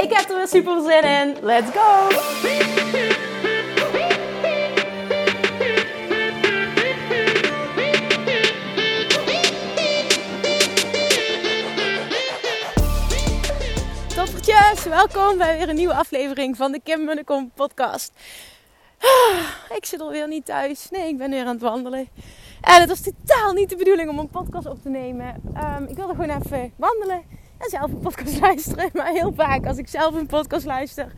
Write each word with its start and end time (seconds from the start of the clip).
Ik 0.00 0.12
heb 0.12 0.28
er 0.28 0.36
weer 0.36 0.48
super 0.48 0.82
zin 0.82 1.02
in. 1.02 1.36
Let's 1.42 1.70
go! 1.70 2.08
Toppertjes, 14.14 14.84
welkom 14.84 15.38
bij 15.38 15.58
weer 15.58 15.68
een 15.68 15.74
nieuwe 15.74 15.94
aflevering 15.94 16.56
van 16.56 16.72
de 16.72 16.80
Kim 16.84 17.04
Munnekom 17.04 17.50
podcast. 17.54 18.12
Ah, 18.98 19.76
ik 19.76 19.84
zit 19.84 20.00
alweer 20.00 20.28
niet 20.28 20.44
thuis. 20.44 20.90
Nee, 20.90 21.08
ik 21.08 21.18
ben 21.18 21.30
weer 21.30 21.40
aan 21.40 21.46
het 21.46 21.60
wandelen. 21.60 22.08
En 22.60 22.80
het 22.80 22.88
was 22.88 23.00
totaal 23.00 23.52
niet 23.52 23.68
de 23.68 23.76
bedoeling 23.76 24.10
om 24.10 24.18
een 24.18 24.30
podcast 24.30 24.66
op 24.66 24.82
te 24.82 24.88
nemen. 24.88 25.42
Um, 25.56 25.86
ik 25.88 25.96
wilde 25.96 26.14
gewoon 26.14 26.42
even 26.42 26.72
wandelen 26.76 27.37
en 27.58 27.70
zelf 27.70 27.90
een 27.90 27.98
podcast 27.98 28.40
luisteren. 28.46 28.90
Maar 28.92 29.12
heel 29.12 29.32
vaak 29.32 29.66
als 29.66 29.78
ik 29.78 29.88
zelf 29.88 30.14
een 30.14 30.26
podcast 30.26 30.66
luister, 30.66 31.12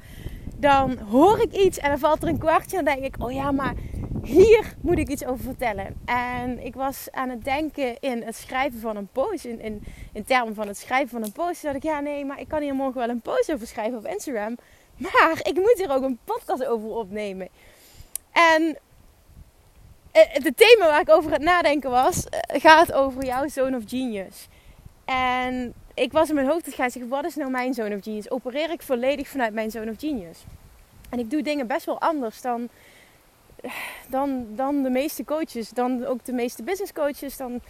dan 0.57 0.99
hoor 0.99 1.41
ik 1.41 1.53
iets 1.53 1.79
en 1.79 1.89
dan 1.91 1.99
valt 1.99 2.23
er 2.23 2.29
een 2.29 2.39
kwartje. 2.39 2.79
En 2.79 2.85
dan 2.85 2.95
denk 2.95 3.15
ik, 3.15 3.23
oh 3.25 3.33
ja, 3.33 3.51
maar 3.51 3.75
hier 4.23 4.75
moet 4.81 4.99
ik 4.99 5.09
iets 5.09 5.25
over 5.25 5.45
vertellen. 5.45 5.97
En 6.05 6.65
ik 6.65 6.75
was 6.75 7.09
aan 7.11 7.29
het 7.29 7.45
denken 7.45 8.01
in 8.01 8.23
het 8.23 8.37
schrijven 8.37 8.81
van 8.81 8.97
een 8.97 9.09
post. 9.13 9.45
In, 9.45 9.85
in, 10.13 10.25
termen 10.25 10.55
van 10.55 10.67
het 10.69 10.79
schrijven 10.79 11.09
van 11.09 11.23
een 11.23 11.33
post. 11.33 11.63
Dat 11.63 11.75
ik, 11.75 11.83
ja 11.83 12.01
nee, 12.01 12.25
maar 12.25 12.41
ik 12.41 12.49
kan 12.49 12.63
hier 12.63 12.75
morgen 12.75 13.01
wel 13.01 13.09
een 13.09 13.21
post 13.21 13.53
over 13.53 13.67
schrijven 13.67 13.99
op 13.99 14.07
Instagram. 14.07 14.57
Maar 14.97 15.41
ik 15.43 15.55
moet 15.55 15.75
hier 15.77 15.91
ook 15.91 16.03
een 16.03 16.19
podcast 16.25 16.65
over 16.65 16.89
opnemen. 16.89 17.49
En 18.33 18.79
het 20.13 20.47
eh, 20.47 20.53
thema 20.57 20.87
waar 20.87 21.01
ik 21.01 21.11
over 21.11 21.33
het 21.33 21.43
nadenken 21.43 21.91
was, 21.91 22.25
eh, 22.25 22.61
gaat 22.61 22.93
over 22.93 23.25
jouw 23.25 23.49
Zone 23.49 23.77
of 23.77 23.83
Genius. 23.87 24.49
En 25.05 25.75
ik 25.95 26.13
was 26.13 26.29
in 26.29 26.35
mijn 26.35 26.47
hoofd 26.47 26.75
gaan 26.75 26.91
zeggen, 26.91 27.11
wat 27.11 27.25
is 27.25 27.35
nou 27.35 27.51
mijn 27.51 27.75
Zone 27.75 27.97
of 27.97 28.03
Genius? 28.03 28.31
Opereer 28.31 28.71
ik 28.71 28.83
volledig 28.83 29.29
vanuit 29.29 29.53
mijn 29.53 29.71
Zone 29.71 29.91
of 29.91 29.99
Genius? 29.99 30.45
En 31.11 31.19
ik 31.19 31.31
doe 31.31 31.43
dingen 31.43 31.67
best 31.67 31.87
wel 31.87 32.01
anders 32.01 32.41
dan, 32.41 32.69
dan, 34.09 34.47
dan 34.51 34.83
de 34.83 34.91
meeste 34.91 35.25
coaches, 35.25 35.69
dan 35.69 36.05
ook 36.05 36.25
de 36.25 36.33
meeste 36.33 36.63
business 36.63 36.93
coaches, 36.93 37.37
dan 37.37 37.61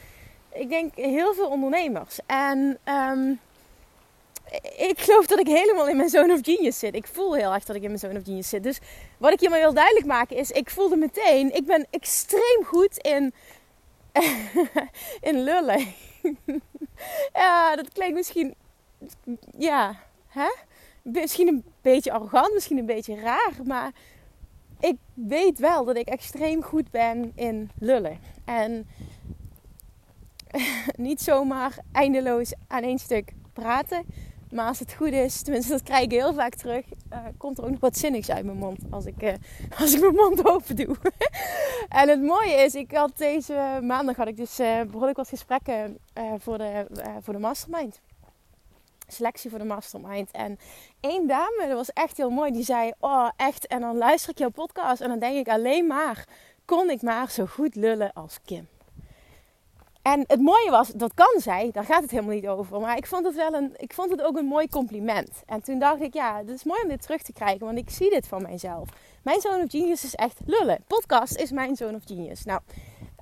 ik 0.53 0.69
denk 0.69 0.95
heel 0.95 1.35
veel 1.35 1.49
ondernemers. 1.49 2.19
En 2.27 2.79
um, 2.85 3.41
ik 4.77 5.01
geloof 5.01 5.27
dat 5.27 5.39
ik 5.39 5.47
helemaal 5.47 5.89
in 5.89 5.97
mijn 5.97 6.09
zone 6.09 6.33
of 6.33 6.41
genius 6.43 6.79
zit. 6.79 6.95
Ik 6.95 7.07
voel 7.07 7.35
heel 7.35 7.53
erg 7.53 7.65
dat 7.65 7.77
ik 7.77 7.83
in 7.83 7.89
mijn 7.89 8.01
zone 8.01 8.19
of 8.19 8.25
genius 8.25 8.49
zit. 8.49 8.63
Dus 8.63 8.79
wat 9.19 9.33
ik 9.33 9.49
maar 9.49 9.59
wil 9.59 9.75
duidelijk 9.75 10.07
maken 10.07 10.37
is, 10.37 10.51
ik 10.51 10.71
voelde 10.71 10.97
meteen, 10.97 11.55
ik 11.55 11.67
ben 11.67 11.87
extreem 11.91 12.65
goed 12.65 12.97
in, 12.97 13.33
in 15.31 15.43
lullen. 15.43 15.87
ja, 17.33 17.77
dat 17.77 17.93
klinkt 17.93 18.15
misschien, 18.15 18.55
ja, 19.59 19.97
hè? 20.27 20.49
Misschien 21.03 21.49
een 21.49 21.65
beetje 21.81 22.13
arrogant, 22.13 22.55
misschien 22.55 22.79
een 22.79 22.87
beetje 22.87 23.21
raar, 23.21 23.53
maar 23.65 23.93
ik 24.81 24.97
weet 25.15 25.59
wel 25.59 25.85
dat 25.85 25.97
ik 25.97 26.09
extreem 26.09 26.63
goed 26.63 26.91
ben 26.91 27.33
in 27.35 27.71
lullen. 27.79 28.19
En 28.45 28.89
niet 30.97 31.21
zomaar 31.21 31.79
eindeloos 31.93 32.53
aan 32.67 32.83
één 32.83 32.99
stuk 32.99 33.33
praten 33.53 34.05
maar 34.51 34.67
als 34.67 34.79
het 34.79 34.93
goed 34.93 35.13
is, 35.13 35.43
tenminste 35.43 35.73
dat 35.73 35.83
krijg 35.83 36.03
ik 36.03 36.11
heel 36.11 36.35
vaak 36.35 36.55
terug, 36.55 36.85
uh, 37.13 37.19
komt 37.37 37.59
er 37.59 37.65
ook 37.65 37.71
nog 37.71 37.81
wat 37.81 37.97
zinnigs 37.97 38.31
uit 38.31 38.45
mijn 38.45 38.57
mond 38.57 38.79
als 38.91 39.05
ik, 39.05 39.23
uh, 39.23 39.33
als 39.81 39.95
ik 39.95 40.01
mijn 40.01 40.15
mond 40.15 40.47
open 40.47 40.77
doe. 40.77 40.97
en 42.01 42.09
het 42.09 42.23
mooie 42.23 42.55
is, 42.55 42.75
ik 42.75 42.93
had 42.93 43.13
deze 43.17 43.79
maandag 43.83 44.17
had 44.17 44.29
ik 44.29 44.37
dus 44.37 44.61
uh, 44.61 44.81
behoorlijk 44.83 45.17
wat 45.17 45.29
gesprekken 45.29 45.99
voor, 46.39 46.59
de, 46.59 46.87
voor 47.21 47.33
de 47.33 47.41
mastermind. 47.41 48.01
Selectie 49.07 49.51
voor 49.51 49.59
de 49.59 49.65
mastermind. 49.65 50.31
En 50.31 50.59
één 51.01 51.27
dame, 51.27 51.65
dat 51.67 51.77
was 51.77 51.93
echt 51.93 52.17
heel 52.17 52.31
mooi, 52.31 52.53
die 52.53 52.65
zei, 52.65 52.93
oh 52.99 53.29
echt, 53.37 53.67
en 53.67 53.81
dan 53.81 53.97
luister 53.97 54.31
ik 54.31 54.39
jouw 54.39 54.51
podcast 54.51 55.01
en 55.01 55.09
dan 55.09 55.19
denk 55.19 55.37
ik 55.37 55.49
alleen 55.49 55.87
maar, 55.87 56.27
kon 56.65 56.91
ik 56.91 57.03
maar 57.03 57.31
zo 57.31 57.47
goed 57.47 57.75
lullen 57.75 58.13
als 58.13 58.39
Kim. 58.45 58.69
En 60.11 60.25
het 60.27 60.41
mooie 60.41 60.71
was, 60.71 60.89
dat 60.89 61.15
kan 61.15 61.41
zij, 61.41 61.71
daar 61.73 61.85
gaat 61.85 62.03
het 62.03 62.11
helemaal 62.11 62.35
niet 62.35 62.49
over. 62.49 62.81
Maar 62.81 62.97
ik 62.97 63.07
vond 63.07 63.25
het, 63.25 63.35
wel 63.35 63.55
een, 63.55 63.75
ik 63.77 63.93
vond 63.93 64.11
het 64.11 64.23
ook 64.23 64.37
een 64.37 64.47
mooi 64.47 64.69
compliment. 64.69 65.43
En 65.47 65.63
toen 65.63 65.79
dacht 65.79 66.01
ik, 66.01 66.15
ja, 66.15 66.39
het 66.39 66.49
is 66.49 66.65
mooi 66.65 66.83
om 66.83 66.89
dit 66.89 67.03
terug 67.03 67.23
te 67.23 67.33
krijgen, 67.33 67.67
want 67.67 67.79
ik 67.79 67.91
zie 67.91 68.11
dit 68.11 68.29
van 68.29 68.43
mijzelf. 68.43 68.89
Mijn 69.23 69.41
Zone 69.41 69.63
of 69.63 69.71
Genius 69.71 70.05
is 70.05 70.15
echt 70.15 70.39
lullen. 70.47 70.79
Podcast 70.87 71.37
is 71.37 71.51
mijn 71.51 71.77
Zone 71.77 71.97
of 71.97 72.03
Genius. 72.05 72.45
Nou, 72.45 72.61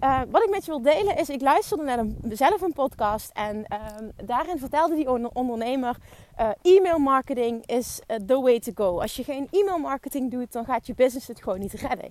uh, 0.03 0.21
wat 0.31 0.43
ik 0.43 0.51
met 0.51 0.65
je 0.65 0.71
wil 0.71 0.83
delen 0.83 1.17
is, 1.17 1.29
ik 1.29 1.41
luisterde 1.41 1.83
naar 1.83 1.99
een, 1.99 2.19
zelf 2.29 2.61
een 2.61 2.73
podcast 2.73 3.31
en 3.33 3.57
uh, 3.57 3.79
daarin 4.25 4.59
vertelde 4.59 4.95
die 4.95 5.33
ondernemer, 5.33 5.97
uh, 6.41 6.51
e-mail 6.63 6.99
marketing 6.99 7.67
is 7.67 8.01
uh, 8.07 8.17
the 8.17 8.41
way 8.41 8.61
to 8.61 8.73
go. 8.75 9.01
Als 9.01 9.17
je 9.17 9.25
geen 9.25 9.49
e-mail 9.51 9.79
marketing 9.79 10.31
doet, 10.31 10.53
dan 10.53 10.65
gaat 10.65 10.87
je 10.87 10.95
business 10.95 11.27
het 11.27 11.43
gewoon 11.43 11.59
niet 11.59 11.73
redden. 11.73 12.11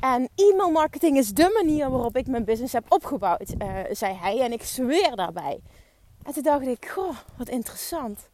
En 0.00 0.28
e-mail 0.34 0.70
marketing 0.70 1.16
is 1.16 1.32
de 1.32 1.50
manier 1.62 1.90
waarop 1.90 2.16
ik 2.16 2.26
mijn 2.26 2.44
business 2.44 2.72
heb 2.72 2.84
opgebouwd, 2.88 3.54
uh, 3.58 3.68
zei 3.90 4.14
hij. 4.14 4.40
En 4.40 4.52
ik 4.52 4.62
zweer 4.62 5.16
daarbij. 5.16 5.60
En 6.22 6.32
toen 6.32 6.42
dacht 6.42 6.66
ik, 6.66 6.88
goh, 6.88 7.16
wat 7.36 7.48
interessant. 7.48 8.28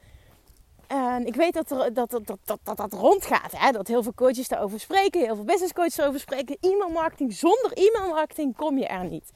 En 0.87 1.27
ik 1.27 1.35
weet 1.35 1.55
dat 1.55 1.71
er, 1.71 1.95
dat, 1.95 2.11
dat, 2.11 2.27
dat, 2.45 2.59
dat, 2.63 2.77
dat 2.77 2.93
rondgaat. 2.93 3.53
Hè? 3.57 3.73
Dat 3.73 3.89
heel 3.89 4.03
veel 4.03 4.15
coaches 4.15 4.49
daarover 4.49 4.81
spreken. 4.81 5.21
Heel 5.21 5.35
veel 5.35 5.45
business 5.45 5.73
coaches 5.73 5.99
erover 5.99 6.21
spreken. 6.21 6.57
E-mail 6.61 6.91
marketing. 6.91 7.33
Zonder 7.33 7.73
e-mail 7.73 8.09
marketing 8.09 8.57
kom 8.57 8.79
je 8.79 8.87
er 8.87 9.05
niet. 9.05 9.31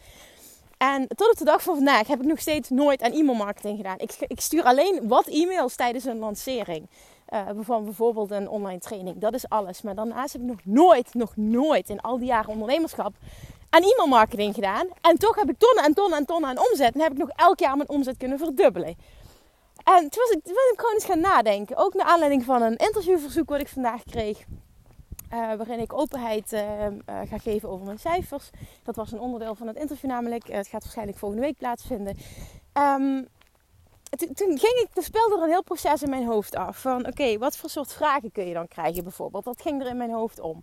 En 0.78 1.08
tot 1.08 1.30
op 1.30 1.36
de 1.36 1.44
dag 1.44 1.62
van 1.62 1.74
vandaag 1.74 2.06
heb 2.06 2.20
ik 2.20 2.26
nog 2.26 2.40
steeds 2.40 2.68
nooit 2.68 3.02
aan 3.02 3.12
e-mail 3.12 3.36
marketing 3.36 3.76
gedaan. 3.76 3.98
Ik, 3.98 4.14
ik 4.18 4.40
stuur 4.40 4.62
alleen 4.62 5.08
wat 5.08 5.26
e-mails 5.26 5.74
tijdens 5.74 6.04
een 6.04 6.18
lancering. 6.18 6.88
Uh, 7.32 7.48
van 7.60 7.84
bijvoorbeeld 7.84 8.30
een 8.30 8.48
online 8.48 8.78
training. 8.78 9.18
Dat 9.18 9.34
is 9.34 9.48
alles. 9.48 9.82
Maar 9.82 9.94
daarnaast 9.94 10.32
heb 10.32 10.42
ik 10.42 10.48
nog 10.48 10.60
nooit, 10.64 11.14
nog 11.14 11.36
nooit 11.36 11.88
in 11.88 12.00
al 12.00 12.18
die 12.18 12.26
jaren 12.26 12.50
ondernemerschap 12.50 13.14
aan 13.70 13.82
e-mail 13.82 14.06
marketing 14.06 14.54
gedaan. 14.54 14.86
En 15.00 15.18
toch 15.18 15.36
heb 15.36 15.50
ik 15.50 15.58
tonnen 15.58 15.84
en 15.84 15.94
tonnen 15.94 16.18
en 16.18 16.24
tonnen 16.24 16.50
aan 16.50 16.66
omzet. 16.70 16.94
En 16.94 17.00
heb 17.00 17.12
ik 17.12 17.18
nog 17.18 17.28
elk 17.28 17.58
jaar 17.58 17.76
mijn 17.76 17.88
omzet 17.88 18.16
kunnen 18.16 18.38
verdubbelen. 18.38 18.96
En 19.84 20.10
toen 20.10 20.22
was 20.22 20.30
ik, 20.30 20.44
toen 20.44 20.54
was 20.54 20.70
ik 20.72 20.78
gewoon 20.78 20.94
eens 20.94 21.04
gaan 21.04 21.20
nadenken. 21.20 21.76
Ook 21.76 21.94
naar 21.94 22.06
aanleiding 22.06 22.44
van 22.44 22.62
een 22.62 22.76
interviewverzoek 22.76 23.48
wat 23.48 23.60
ik 23.60 23.68
vandaag 23.68 24.02
kreeg. 24.04 24.44
Uh, 25.32 25.54
waarin 25.54 25.80
ik 25.80 25.92
openheid 25.92 26.52
uh, 26.52 26.60
ga 27.04 27.38
geven 27.38 27.68
over 27.68 27.86
mijn 27.86 27.98
cijfers. 27.98 28.50
Dat 28.82 28.96
was 28.96 29.12
een 29.12 29.20
onderdeel 29.20 29.54
van 29.54 29.66
het 29.66 29.76
interview 29.76 30.10
namelijk. 30.10 30.46
het 30.52 30.68
gaat 30.68 30.82
waarschijnlijk 30.82 31.18
volgende 31.18 31.44
week 31.44 31.58
plaatsvinden. 31.58 32.16
Um, 32.72 33.28
toen 34.16 34.58
ging 34.58 34.88
ik, 34.88 35.02
speelde 35.02 35.36
er 35.36 35.42
een 35.42 35.48
heel 35.48 35.62
proces 35.62 36.02
in 36.02 36.10
mijn 36.10 36.26
hoofd 36.26 36.56
af. 36.56 36.80
Van 36.80 37.06
oké, 37.06 37.38
wat 37.38 37.56
voor 37.56 37.70
soort 37.70 37.92
vragen 37.92 38.32
kun 38.32 38.46
je 38.46 38.54
dan 38.54 38.68
krijgen 38.68 39.02
bijvoorbeeld? 39.02 39.44
Dat 39.44 39.62
ging 39.62 39.80
er 39.80 39.88
in 39.88 39.96
mijn 39.96 40.12
hoofd 40.12 40.40
om. 40.40 40.62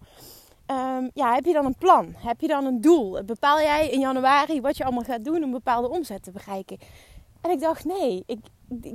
Um, 0.72 1.10
ja, 1.14 1.34
heb 1.34 1.46
je 1.46 1.54
dan 1.54 1.66
een 1.66 1.78
plan? 1.78 2.14
Heb 2.18 2.42
je 2.42 2.48
dan 2.48 2.66
een 2.66 2.82
doel? 2.82 3.24
Bepaal 3.24 3.62
jij 3.62 3.90
in 3.90 4.00
januari 4.00 4.62
wat 4.62 4.78
je 4.78 4.84
allemaal 4.84 5.04
gaat 5.04 5.24
doen 5.24 5.44
om 5.44 5.52
bepaalde 5.52 5.90
omzet 5.90 6.24
te 6.24 6.32
bereiken? 6.32 6.78
En 7.42 7.52
ik 7.52 7.60
dacht, 7.60 7.86
nee, 7.86 8.24
ik, 8.26 8.40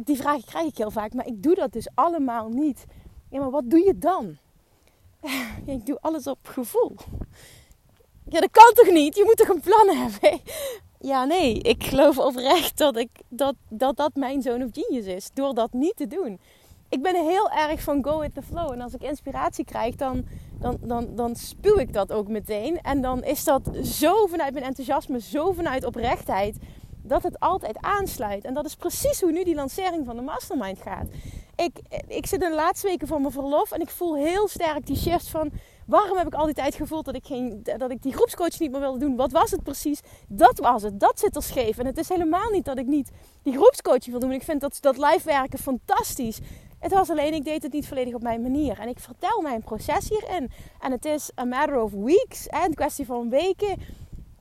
die 0.05 0.17
vragen 0.17 0.44
krijg 0.44 0.67
ik 0.67 0.76
heel 0.76 0.91
vaak, 0.91 1.14
maar 1.14 1.26
ik 1.26 1.43
doe 1.43 1.55
dat 1.55 1.73
dus 1.73 1.88
allemaal 1.94 2.49
niet. 2.49 2.85
Ja, 3.31 3.38
maar 3.38 3.50
wat 3.50 3.70
doe 3.70 3.85
je 3.85 3.99
dan? 3.99 4.38
ik 5.67 5.87
doe 5.87 5.99
alles 6.00 6.26
op 6.26 6.38
gevoel. 6.43 6.96
Ja, 8.29 8.41
dat 8.41 8.50
kan 8.50 8.73
toch 8.75 8.91
niet? 8.91 9.17
Je 9.17 9.25
moet 9.25 9.37
toch 9.37 9.49
een 9.49 9.61
plan 9.61 9.96
hebben? 9.96 10.41
Ja, 11.02 11.25
nee, 11.25 11.58
ik 11.58 11.85
geloof 11.85 12.19
oprecht 12.19 12.79
dat, 12.79 12.97
ik, 12.97 13.11
dat, 13.29 13.55
dat 13.69 13.97
dat 13.97 14.14
mijn 14.14 14.43
zone 14.43 14.64
of 14.64 14.70
genius 14.73 15.06
is. 15.06 15.31
Door 15.35 15.55
dat 15.55 15.73
niet 15.73 15.97
te 15.97 16.06
doen. 16.06 16.41
Ik 16.88 17.02
ben 17.02 17.25
heel 17.26 17.50
erg 17.50 17.82
van 17.82 18.05
go 18.05 18.19
with 18.19 18.35
the 18.35 18.43
flow. 18.43 18.73
En 18.73 18.81
als 18.81 18.94
ik 18.94 19.02
inspiratie 19.02 19.64
krijg, 19.64 19.94
dan, 19.94 20.25
dan, 20.58 20.79
dan, 20.81 21.14
dan 21.14 21.37
spuw 21.37 21.79
ik 21.79 21.93
dat 21.93 22.12
ook 22.12 22.29
meteen. 22.29 22.81
En 22.81 23.00
dan 23.00 23.25
is 23.25 23.44
dat 23.44 23.70
zo 23.82 24.26
vanuit 24.26 24.52
mijn 24.52 24.64
enthousiasme, 24.64 25.20
zo 25.20 25.52
vanuit 25.52 25.85
oprechtheid, 25.85 26.56
dat 27.03 27.23
het 27.23 27.41
altijd 27.41 27.76
aansluit. 27.81 28.44
En 28.44 28.55
dat 28.55 28.64
is 28.64 28.76
precies 28.76 29.20
hoe 29.20 29.32
nu 29.32 29.44
die 29.44 29.55
lancering 29.55 30.06
van 30.06 30.17
de 30.17 30.23
Mastermind 30.23 30.79
gaat. 30.79 31.06
Ik, 31.56 31.81
ik 32.08 32.26
zit 32.26 32.43
in 32.43 32.49
de 32.49 32.55
laatste 32.55 32.87
weken 32.87 33.06
van 33.06 33.20
mijn 33.20 33.32
verlof 33.32 33.70
en 33.73 33.81
ik 33.81 33.91
voel 33.91 34.17
heel 34.17 34.49
sterk 34.49 34.87
die 34.87 34.96
shift 34.96 35.29
van 35.29 35.50
Waarom 35.91 36.17
heb 36.17 36.27
ik 36.27 36.35
al 36.35 36.45
die 36.45 36.55
tijd 36.55 36.75
gevoeld 36.75 37.05
dat 37.05 37.15
ik, 37.15 37.27
geen, 37.27 37.61
dat 37.77 37.91
ik 37.91 38.03
die 38.03 38.13
groepscoach 38.13 38.59
niet 38.59 38.71
meer 38.71 38.81
wilde 38.81 38.99
doen? 38.99 39.17
Wat 39.17 39.33
was 39.33 39.51
het 39.51 39.63
precies? 39.63 40.01
Dat 40.29 40.59
was 40.59 40.83
het. 40.83 41.01
Dat 41.01 41.19
zit 41.19 41.37
er 41.37 41.43
scheef. 41.43 41.79
En 41.79 41.87
het 41.87 41.99
is 41.99 42.09
helemaal 42.09 42.51
niet 42.51 42.65
dat 42.65 42.79
ik 42.79 42.87
niet 42.87 43.11
die 43.43 43.53
groepscoaching 43.53 44.11
wil 44.11 44.21
doen. 44.21 44.33
Ik 44.33 44.43
vind 44.43 44.61
dat, 44.61 44.79
dat 44.81 44.97
live 44.97 45.25
werken 45.25 45.59
fantastisch. 45.59 46.39
Het 46.79 46.93
was 46.93 47.11
alleen, 47.11 47.35
ik 47.35 47.45
deed 47.45 47.63
het 47.63 47.73
niet 47.73 47.89
volledig 47.89 48.15
op 48.15 48.23
mijn 48.23 48.43
manier. 48.43 48.79
En 48.79 48.89
ik 48.89 48.99
vertel 48.99 49.41
mijn 49.41 49.63
proces 49.63 50.09
hierin. 50.09 50.51
En 50.81 50.91
het 50.93 51.05
is 51.05 51.31
a 51.41 51.45
matter 51.45 51.81
of 51.81 51.93
weeks. 51.93 52.47
Hè, 52.47 52.65
een 52.65 52.75
kwestie 52.75 53.07
van 53.07 53.31
weken. 53.31 53.77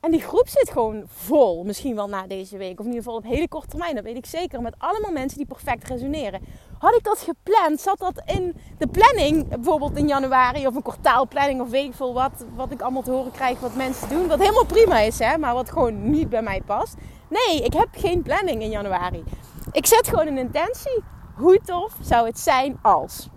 En 0.00 0.10
die 0.10 0.20
groep 0.20 0.48
zit 0.48 0.70
gewoon 0.70 1.02
vol. 1.06 1.64
Misschien 1.64 1.94
wel 1.94 2.08
na 2.08 2.26
deze 2.26 2.56
week. 2.56 2.78
Of 2.78 2.86
in 2.86 2.92
ieder 2.92 3.02
geval 3.02 3.18
op 3.18 3.24
hele 3.24 3.48
korte 3.48 3.66
termijn. 3.68 3.94
Dat 3.94 4.04
weet 4.04 4.16
ik 4.16 4.26
zeker. 4.26 4.62
Met 4.62 4.74
allemaal 4.78 5.12
mensen 5.12 5.38
die 5.38 5.46
perfect 5.46 5.88
resoneren. 5.88 6.40
Had 6.78 6.94
ik 6.94 7.04
dat 7.04 7.18
gepland? 7.18 7.80
Zat 7.80 7.98
dat 7.98 8.22
in 8.26 8.56
de 8.78 8.86
planning? 8.86 9.48
Bijvoorbeeld 9.48 9.96
in 9.96 10.08
januari. 10.08 10.66
Of 10.66 10.74
een 10.74 10.82
kwartaalplanning. 10.82 11.60
Of 11.60 11.70
weet 11.70 11.84
ik 11.84 11.94
veel 11.94 12.14
wat. 12.14 12.44
Wat 12.54 12.70
ik 12.70 12.80
allemaal 12.80 13.02
te 13.02 13.10
horen 13.10 13.32
krijg. 13.32 13.60
Wat 13.60 13.74
mensen 13.74 14.08
doen. 14.08 14.28
Wat 14.28 14.38
helemaal 14.38 14.66
prima 14.66 14.98
is. 14.98 15.18
Hè, 15.18 15.38
maar 15.38 15.54
wat 15.54 15.70
gewoon 15.70 16.10
niet 16.10 16.28
bij 16.28 16.42
mij 16.42 16.62
past. 16.66 16.94
Nee, 17.28 17.64
ik 17.64 17.72
heb 17.72 17.88
geen 17.92 18.22
planning 18.22 18.62
in 18.62 18.70
januari. 18.70 19.24
Ik 19.72 19.86
zet 19.86 20.08
gewoon 20.08 20.26
een 20.26 20.38
intentie. 20.38 21.02
Hoe 21.34 21.60
tof 21.64 21.96
zou 22.02 22.26
het 22.26 22.38
zijn 22.38 22.78
als 22.82 23.28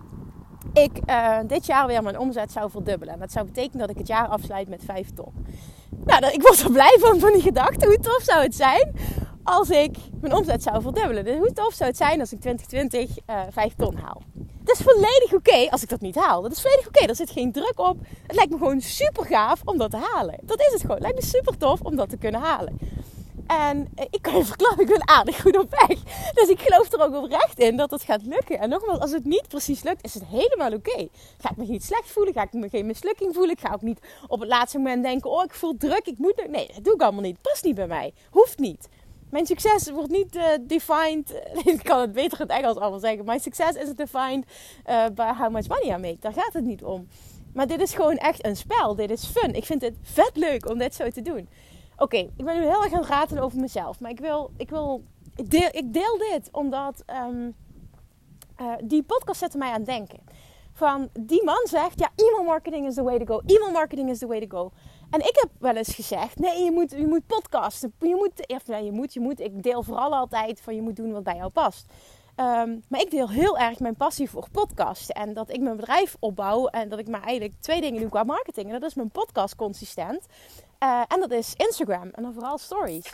ik 0.74 1.00
uh, 1.10 1.38
dit 1.48 1.66
jaar 1.66 1.88
weer 1.88 2.04
mijn 2.04 2.20
omzet 2.20 2.52
zou 2.52 2.70
verdubbelen. 2.70 3.14
En 3.14 3.20
dat 3.20 3.32
zou 3.32 3.46
betekenen 3.46 3.80
dat 3.80 3.90
ik 3.90 3.98
het 3.98 4.08
jaar 4.08 4.28
afsluit 4.28 4.70
met 4.70 4.84
5 4.86 5.14
ton. 5.14 5.34
Nou, 6.06 6.26
ik 6.26 6.42
was 6.42 6.64
er 6.64 6.72
blij 6.72 6.98
van, 7.00 7.20
van 7.20 7.34
die 7.34 7.42
gedachte. 7.42 7.86
Hoe 7.86 8.00
tof 8.00 8.22
zou 8.22 8.42
het 8.42 8.56
zijn 8.56 8.96
als 9.44 9.70
ik 9.70 9.98
mijn 10.22 10.34
omzet 10.34 10.64
zou 10.64 10.82
verdubbelen? 10.82 11.26
Dus 11.26 11.38
hoe 11.38 11.54
tof 11.54 11.74
zou 11.74 11.90
het 11.90 11.98
zijn 11.98 12.20
als 12.20 12.32
ik 12.32 12.40
2020 12.40 13.18
uh, 13.30 13.42
5 13.50 13.74
ton 13.76 13.96
haal? 13.96 14.22
Dat 14.64 14.76
is 14.76 14.82
volledig 14.82 15.34
oké 15.34 15.70
als 15.70 15.84
ik 15.84 15.90
dat 15.90 16.02
niet 16.02 16.16
haal. 16.16 16.42
Dat 16.42 16.52
is 16.52 16.62
volledig 16.62 16.88
oké. 16.88 17.06
Er 17.06 17.16
zit 17.16 17.30
geen 17.30 17.52
druk 17.52 17.80
op. 17.80 17.98
Het 18.28 18.36
lijkt 18.36 18.52
me 18.52 18.58
gewoon 18.58 18.82
super 18.82 19.26
gaaf 19.26 19.62
om 19.66 19.78
dat 19.78 19.92
te 19.92 19.98
halen. 19.98 20.40
Dat 20.42 20.60
is 20.60 20.72
het 20.72 20.82
gewoon. 20.82 20.96
Het 20.96 21.04
lijkt 21.04 21.20
me 21.20 21.26
super 21.26 21.58
tof 21.58 21.82
om 21.82 21.96
dat 21.96 22.10
te 22.10 22.18
kunnen 22.18 22.42
halen. 22.42 22.78
En 23.48 23.88
eh, 23.96 24.06
ik 24.10 24.22
kan 24.22 24.38
je 24.38 24.46
verklappen, 24.46 24.84
ik 24.84 24.90
ben 24.90 25.08
aardig 25.08 25.42
goed 25.42 25.58
op 25.58 25.70
weg. 25.70 25.98
Dus 26.34 26.48
ik 26.48 26.60
geloof 26.60 26.92
er 26.92 27.02
ook 27.02 27.24
oprecht 27.24 27.60
in 27.60 27.78
dat 27.78 27.92
het 27.92 28.04
gaat 28.04 28.26
lukken. 28.26 28.60
En 28.60 28.70
nogmaals, 28.70 29.00
als 29.00 29.12
het 29.12 29.26
niet 29.26 29.48
precies 29.48 29.84
lukt, 29.84 30.06
is 30.06 30.14
het 30.14 30.26
helemaal 30.26 30.74
oké. 30.74 31.08
Ga 31.38 31.50
ik 31.50 31.58
me 31.58 31.66
niet 31.66 31.84
slecht 31.84 32.12
voelen? 32.12 32.34
Ga 32.34 32.42
ik 32.42 32.54
me 32.54 32.70
geen 32.70 32.86
mislukking 32.86 33.34
voelen? 33.34 33.52
Ik 33.52 33.60
ga 33.60 33.74
ook 33.74 33.82
niet 33.82 34.00
op 34.28 34.40
het 34.40 34.50
laatste 34.50 34.78
moment 34.78 35.04
denken, 35.04 35.30
oh 35.30 35.44
ik 35.44 35.54
voel 35.54 35.78
druk, 35.78 36.06
ik 36.08 36.18
moet... 36.18 36.48
Nee, 36.50 36.68
dat 36.74 36.84
doe 36.84 36.94
ik 36.94 37.02
allemaal 37.02 37.22
niet. 37.22 37.42
Past 37.42 37.64
niet 37.64 37.76
bij 37.76 37.88
mij. 37.88 38.14
Hoeft 38.30 38.60
niet. 38.60 38.88
Mijn 39.30 39.46
succes 39.46 39.92
wordt 39.92 40.12
niet 40.12 40.36
uh, 40.36 40.46
defined... 40.62 41.34
ik 41.66 41.84
kan 41.84 42.00
het 42.00 42.12
beter 42.12 42.40
in 42.40 42.48
het 42.48 42.58
Engels 42.58 42.78
allemaal 42.78 43.00
zeggen. 43.00 43.26
Mijn 43.26 43.40
succes 43.40 43.76
is 43.76 43.94
defined 43.96 44.46
uh, 44.90 45.06
by 45.16 45.32
how 45.38 45.50
much 45.50 45.68
money 45.68 45.98
I 45.98 46.02
make. 46.02 46.18
Daar 46.20 46.34
gaat 46.34 46.54
het 46.54 46.64
niet 46.64 46.84
om. 46.84 47.08
Maar 47.54 47.68
dit 47.68 47.82
is 47.82 47.94
gewoon 47.94 48.18
echt 48.18 48.46
een 48.46 48.56
spel. 48.56 48.96
Dit 48.96 49.10
is 49.10 49.26
fun. 49.26 49.54
Ik 49.54 49.66
vind 49.66 49.82
het 49.82 49.96
vet 50.02 50.32
leuk 50.34 50.70
om 50.70 50.78
dit 50.78 50.96
zo 50.96 51.10
te 51.10 51.22
doen. 51.22 51.50
Oké, 51.98 52.18
ik 52.18 52.46
ben 52.46 52.56
nu 52.56 52.62
heel 52.62 52.84
erg 52.84 52.94
aan 52.94 53.00
het 53.00 53.10
raten 53.10 53.40
over 53.40 53.60
mezelf. 53.60 54.00
Maar 54.00 54.12
ik 54.12 54.20
wil, 54.20 54.52
ik 54.58 54.70
wil, 54.70 55.04
ik 55.36 55.50
deel, 55.50 55.70
ik 55.72 55.94
deel 55.94 56.18
dit 56.18 56.50
omdat 56.52 57.04
um, 57.28 57.56
uh, 58.62 58.74
die 58.84 59.04
podcast 59.04 59.40
zette 59.40 59.58
mij 59.58 59.70
aan 59.70 59.76
het 59.76 59.86
denken. 59.86 60.20
Van 60.74 61.10
die 61.20 61.44
man 61.44 61.62
zegt, 61.64 62.00
ja, 62.00 62.10
e-mail 62.16 62.44
marketing 62.44 62.88
is 62.88 62.94
the 62.94 63.04
way 63.04 63.20
to 63.20 63.26
go. 63.26 63.42
E-mail 63.46 63.72
marketing 63.72 64.10
is 64.10 64.20
the 64.20 64.28
way 64.28 64.48
to 64.48 64.58
go. 64.58 64.72
En 65.10 65.20
ik 65.20 65.36
heb 65.36 65.50
wel 65.60 65.76
eens 65.76 65.96
gezegd, 65.96 66.40
nee, 66.40 66.64
je 66.64 66.72
moet, 66.72 66.92
je 66.92 67.08
moet 67.08 67.28
podcasten. 67.28 67.94
Je 68.00 68.16
moet, 68.16 68.66
nee, 68.68 68.84
je 68.84 68.92
moet, 68.92 69.14
je 69.14 69.20
moet. 69.20 69.40
Ik 69.40 69.64
deel 69.64 69.84
vooral 69.84 70.16
altijd 70.16 70.62
van 70.62 70.76
je 70.76 70.82
moet 70.82 70.96
doen 70.96 71.12
wat 71.12 71.24
bij 71.24 71.36
jou 71.36 71.50
past. 71.50 71.86
Um, 72.36 72.84
maar 72.88 73.00
ik 73.00 73.12
deel 73.12 73.30
heel 73.30 73.58
erg 73.58 73.80
mijn 73.80 73.96
passie 73.96 74.30
voor 74.30 74.48
podcasten. 74.52 75.16
En 75.16 75.34
dat 75.34 75.50
ik 75.50 75.62
mijn 75.62 75.76
bedrijf 75.76 76.16
opbouw. 76.20 76.68
En 76.68 76.90
dat 76.90 77.00
ik 77.00 77.08
maar 77.08 77.24
eigenlijk 77.24 77.62
twee 77.62 77.82
dingen 77.82 78.02
doe 78.02 78.10
qua 78.10 78.24
marketing. 78.24 78.66
En 78.66 78.80
dat 78.80 78.90
is 78.90 78.96
mijn 78.96 79.10
podcast 79.10 79.56
consistent. 79.56 80.26
Uh, 80.84 81.02
en 81.08 81.20
dat 81.20 81.32
is 81.32 81.54
Instagram. 81.56 82.10
En 82.12 82.24
dan 82.24 82.34
vooral 82.34 82.58
stories. 82.58 83.14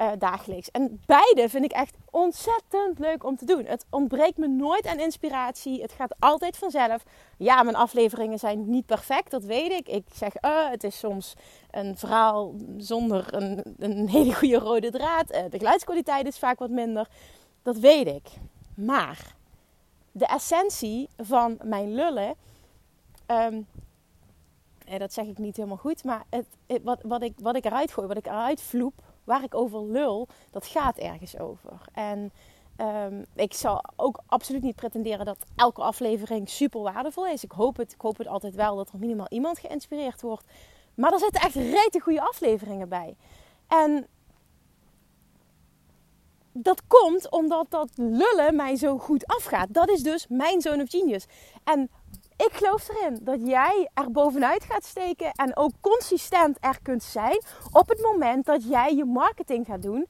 Uh, 0.00 0.10
dagelijks. 0.18 0.70
En 0.70 1.02
beide 1.06 1.48
vind 1.48 1.64
ik 1.64 1.72
echt 1.72 1.96
ontzettend 2.10 2.98
leuk 2.98 3.24
om 3.24 3.36
te 3.36 3.44
doen. 3.44 3.64
Het 3.64 3.84
ontbreekt 3.90 4.36
me 4.36 4.48
nooit 4.48 4.86
aan 4.86 4.98
inspiratie. 4.98 5.82
Het 5.82 5.92
gaat 5.92 6.14
altijd 6.18 6.56
vanzelf. 6.56 7.02
Ja, 7.36 7.62
mijn 7.62 7.76
afleveringen 7.76 8.38
zijn 8.38 8.70
niet 8.70 8.86
perfect, 8.86 9.30
dat 9.30 9.44
weet 9.44 9.70
ik. 9.70 9.88
Ik 9.88 10.04
zeg, 10.14 10.32
uh, 10.44 10.70
het 10.70 10.84
is 10.84 10.98
soms 10.98 11.34
een 11.70 11.96
verhaal 11.96 12.54
zonder 12.76 13.34
een, 13.34 13.76
een 13.78 14.08
hele 14.18 14.34
goede 14.34 14.58
rode 14.58 14.90
draad. 14.90 15.28
De 15.28 15.58
geluidskwaliteit 15.58 16.26
is 16.26 16.38
vaak 16.38 16.58
wat 16.58 16.70
minder. 16.70 17.08
Dat 17.62 17.76
weet 17.76 18.06
ik. 18.06 18.28
Maar 18.74 19.34
de 20.12 20.26
essentie 20.26 21.08
van 21.16 21.58
mijn 21.62 21.94
lullen. 21.94 22.34
Um, 23.26 23.66
dat 24.98 25.12
zeg 25.12 25.26
ik 25.26 25.38
niet 25.38 25.56
helemaal 25.56 25.76
goed. 25.76 26.04
Maar 26.04 26.24
het, 26.30 26.46
wat, 26.82 27.00
wat, 27.02 27.22
ik, 27.22 27.32
wat 27.42 27.56
ik 27.56 27.64
eruit 27.64 27.92
gooi, 27.92 28.06
wat 28.08 28.16
ik 28.16 28.26
eruit 28.26 28.62
vloep, 28.62 28.94
waar 29.24 29.42
ik 29.42 29.54
over 29.54 29.84
lul, 29.84 30.28
dat 30.50 30.66
gaat 30.66 30.96
ergens 30.96 31.38
over. 31.38 31.80
En 31.92 32.32
um, 32.80 33.24
ik 33.34 33.54
zal 33.54 33.84
ook 33.96 34.20
absoluut 34.26 34.62
niet 34.62 34.76
pretenderen 34.76 35.24
dat 35.24 35.44
elke 35.56 35.82
aflevering 35.82 36.48
super 36.48 36.80
waardevol 36.80 37.26
is. 37.26 37.44
Ik 37.44 37.52
hoop 37.52 37.76
het, 37.76 37.92
ik 37.92 38.00
hoop 38.00 38.18
het 38.18 38.26
altijd 38.26 38.54
wel 38.54 38.76
dat 38.76 38.90
er 38.92 38.98
minimaal 38.98 39.28
iemand 39.28 39.58
geïnspireerd 39.58 40.20
wordt. 40.20 40.44
Maar 40.94 41.12
er 41.12 41.18
zitten 41.18 41.40
echt 41.40 41.54
rete 41.54 42.00
goede 42.00 42.20
afleveringen 42.20 42.88
bij. 42.88 43.16
En 43.68 44.06
dat 46.52 46.82
komt 46.86 47.30
omdat 47.30 47.66
dat 47.68 47.90
lullen 47.94 48.56
mij 48.56 48.76
zo 48.76 48.98
goed 48.98 49.26
afgaat. 49.26 49.74
Dat 49.74 49.88
is 49.88 50.02
dus 50.02 50.26
mijn 50.28 50.60
zone 50.60 50.82
of 50.82 50.90
genius. 50.90 51.26
En 51.64 51.90
ik 52.46 52.52
geloof 52.52 52.88
erin 52.88 53.18
dat 53.22 53.46
jij 53.46 53.88
er 53.94 54.10
bovenuit 54.10 54.64
gaat 54.64 54.84
steken 54.84 55.32
en 55.32 55.56
ook 55.56 55.70
consistent 55.80 56.56
er 56.60 56.78
kunt 56.82 57.02
zijn 57.02 57.42
op 57.72 57.88
het 57.88 58.02
moment 58.02 58.46
dat 58.46 58.68
jij 58.68 58.94
je 58.94 59.04
marketing 59.04 59.66
gaat 59.66 59.82
doen 59.82 60.06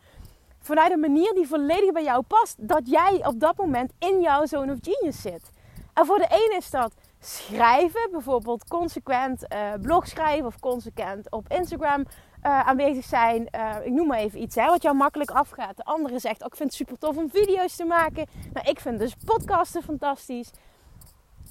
vanuit 0.59 0.93
een 0.93 1.00
manier 1.00 1.35
die 1.35 1.47
volledig 1.47 1.93
bij 1.93 2.03
jou 2.03 2.23
past. 2.23 2.69
Dat 2.69 2.82
jij 2.85 3.27
op 3.27 3.41
dat 3.41 3.56
moment 3.56 3.93
in 3.99 4.21
jouw 4.21 4.47
zone 4.47 4.73
of 4.73 4.79
genius 4.81 5.21
zit. 5.21 5.50
En 5.94 6.06
voor 6.06 6.19
de 6.19 6.27
een 6.29 6.56
is 6.56 6.71
dat 6.71 6.94
schrijven, 7.21 8.09
bijvoorbeeld 8.11 8.69
consequent 8.69 9.44
uh, 9.53 9.73
blog 9.81 10.06
schrijven 10.06 10.47
of 10.47 10.61
consequent 10.61 11.31
op 11.31 11.49
Instagram 11.49 12.00
uh, 12.00 12.61
aanwezig 12.61 13.05
zijn. 13.05 13.49
Uh, 13.55 13.77
ik 13.85 13.93
noem 13.93 14.06
maar 14.06 14.19
even 14.19 14.43
iets 14.43 14.55
hè, 14.55 14.67
wat 14.67 14.82
jou 14.82 14.97
makkelijk 14.97 15.31
afgaat. 15.31 15.77
De 15.77 15.85
andere 15.85 16.19
zegt, 16.19 16.41
oh, 16.41 16.47
ik 16.47 16.56
vind 16.56 16.69
het 16.69 16.79
super 16.79 16.99
tof 16.99 17.17
om 17.17 17.31
video's 17.31 17.77
te 17.77 17.85
maken. 17.85 18.27
Nou, 18.53 18.69
ik 18.69 18.81
vind 18.81 18.99
dus 18.99 19.15
podcasten 19.25 19.82
fantastisch. 19.82 20.50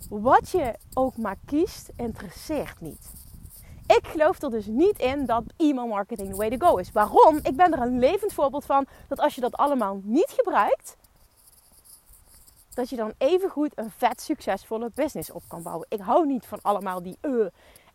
Wat 0.09 0.49
je 0.49 0.75
ook 0.93 1.17
maar 1.17 1.37
kiest, 1.45 1.89
interesseert 1.95 2.81
niet. 2.81 3.11
Ik 3.97 4.07
geloof 4.07 4.41
er 4.41 4.49
dus 4.49 4.65
niet 4.65 4.99
in 4.99 5.25
dat 5.25 5.43
e-mail 5.57 5.87
marketing 5.87 6.29
the 6.29 6.35
way 6.35 6.57
to 6.57 6.67
go 6.67 6.77
is. 6.77 6.91
Waarom? 6.91 7.39
Ik 7.41 7.55
ben 7.55 7.73
er 7.73 7.81
een 7.81 7.99
levend 7.99 8.33
voorbeeld 8.33 8.65
van 8.65 8.85
dat 9.07 9.19
als 9.19 9.35
je 9.35 9.41
dat 9.41 9.57
allemaal 9.57 9.99
niet 10.03 10.33
gebruikt, 10.37 10.97
dat 12.73 12.89
je 12.89 12.95
dan 12.95 13.13
evengoed 13.17 13.71
een 13.75 13.91
vet 13.91 14.21
succesvolle 14.21 14.91
business 14.95 15.31
op 15.31 15.43
kan 15.47 15.63
bouwen. 15.63 15.85
Ik 15.89 15.99
hou 15.99 16.25
niet 16.25 16.45
van 16.45 16.59
allemaal 16.61 17.03
die 17.03 17.17
uh, 17.21 17.45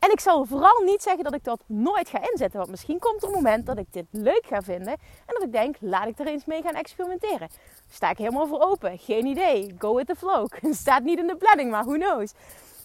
en 0.04 0.10
ik 0.10 0.20
zal 0.20 0.44
vooral 0.44 0.82
niet 0.84 1.02
zeggen 1.02 1.24
dat 1.24 1.34
ik 1.34 1.44
dat 1.44 1.60
nooit 1.66 2.08
ga 2.08 2.30
inzetten. 2.30 2.58
Want 2.58 2.70
misschien 2.70 2.98
komt 2.98 3.22
er 3.22 3.28
een 3.28 3.34
moment 3.34 3.66
dat 3.66 3.78
ik 3.78 3.92
dit 3.92 4.06
leuk 4.10 4.46
ga 4.46 4.62
vinden. 4.62 4.92
En 4.92 5.34
dat 5.34 5.42
ik 5.42 5.52
denk, 5.52 5.76
laat 5.80 6.06
ik 6.06 6.18
er 6.18 6.26
eens 6.26 6.44
mee 6.44 6.62
gaan 6.62 6.74
experimenteren. 6.74 7.48
Sta 7.90 8.10
ik 8.10 8.18
helemaal 8.18 8.46
voor 8.46 8.60
open. 8.60 8.98
Geen 8.98 9.26
idee. 9.26 9.74
Go 9.78 9.94
with 9.94 10.06
the 10.06 10.14
flow. 10.14 10.46
Staat 10.70 11.02
niet 11.02 11.18
in 11.18 11.26
de 11.26 11.36
planning, 11.36 11.70
maar 11.70 11.84
who 11.84 11.94
knows. 11.94 12.32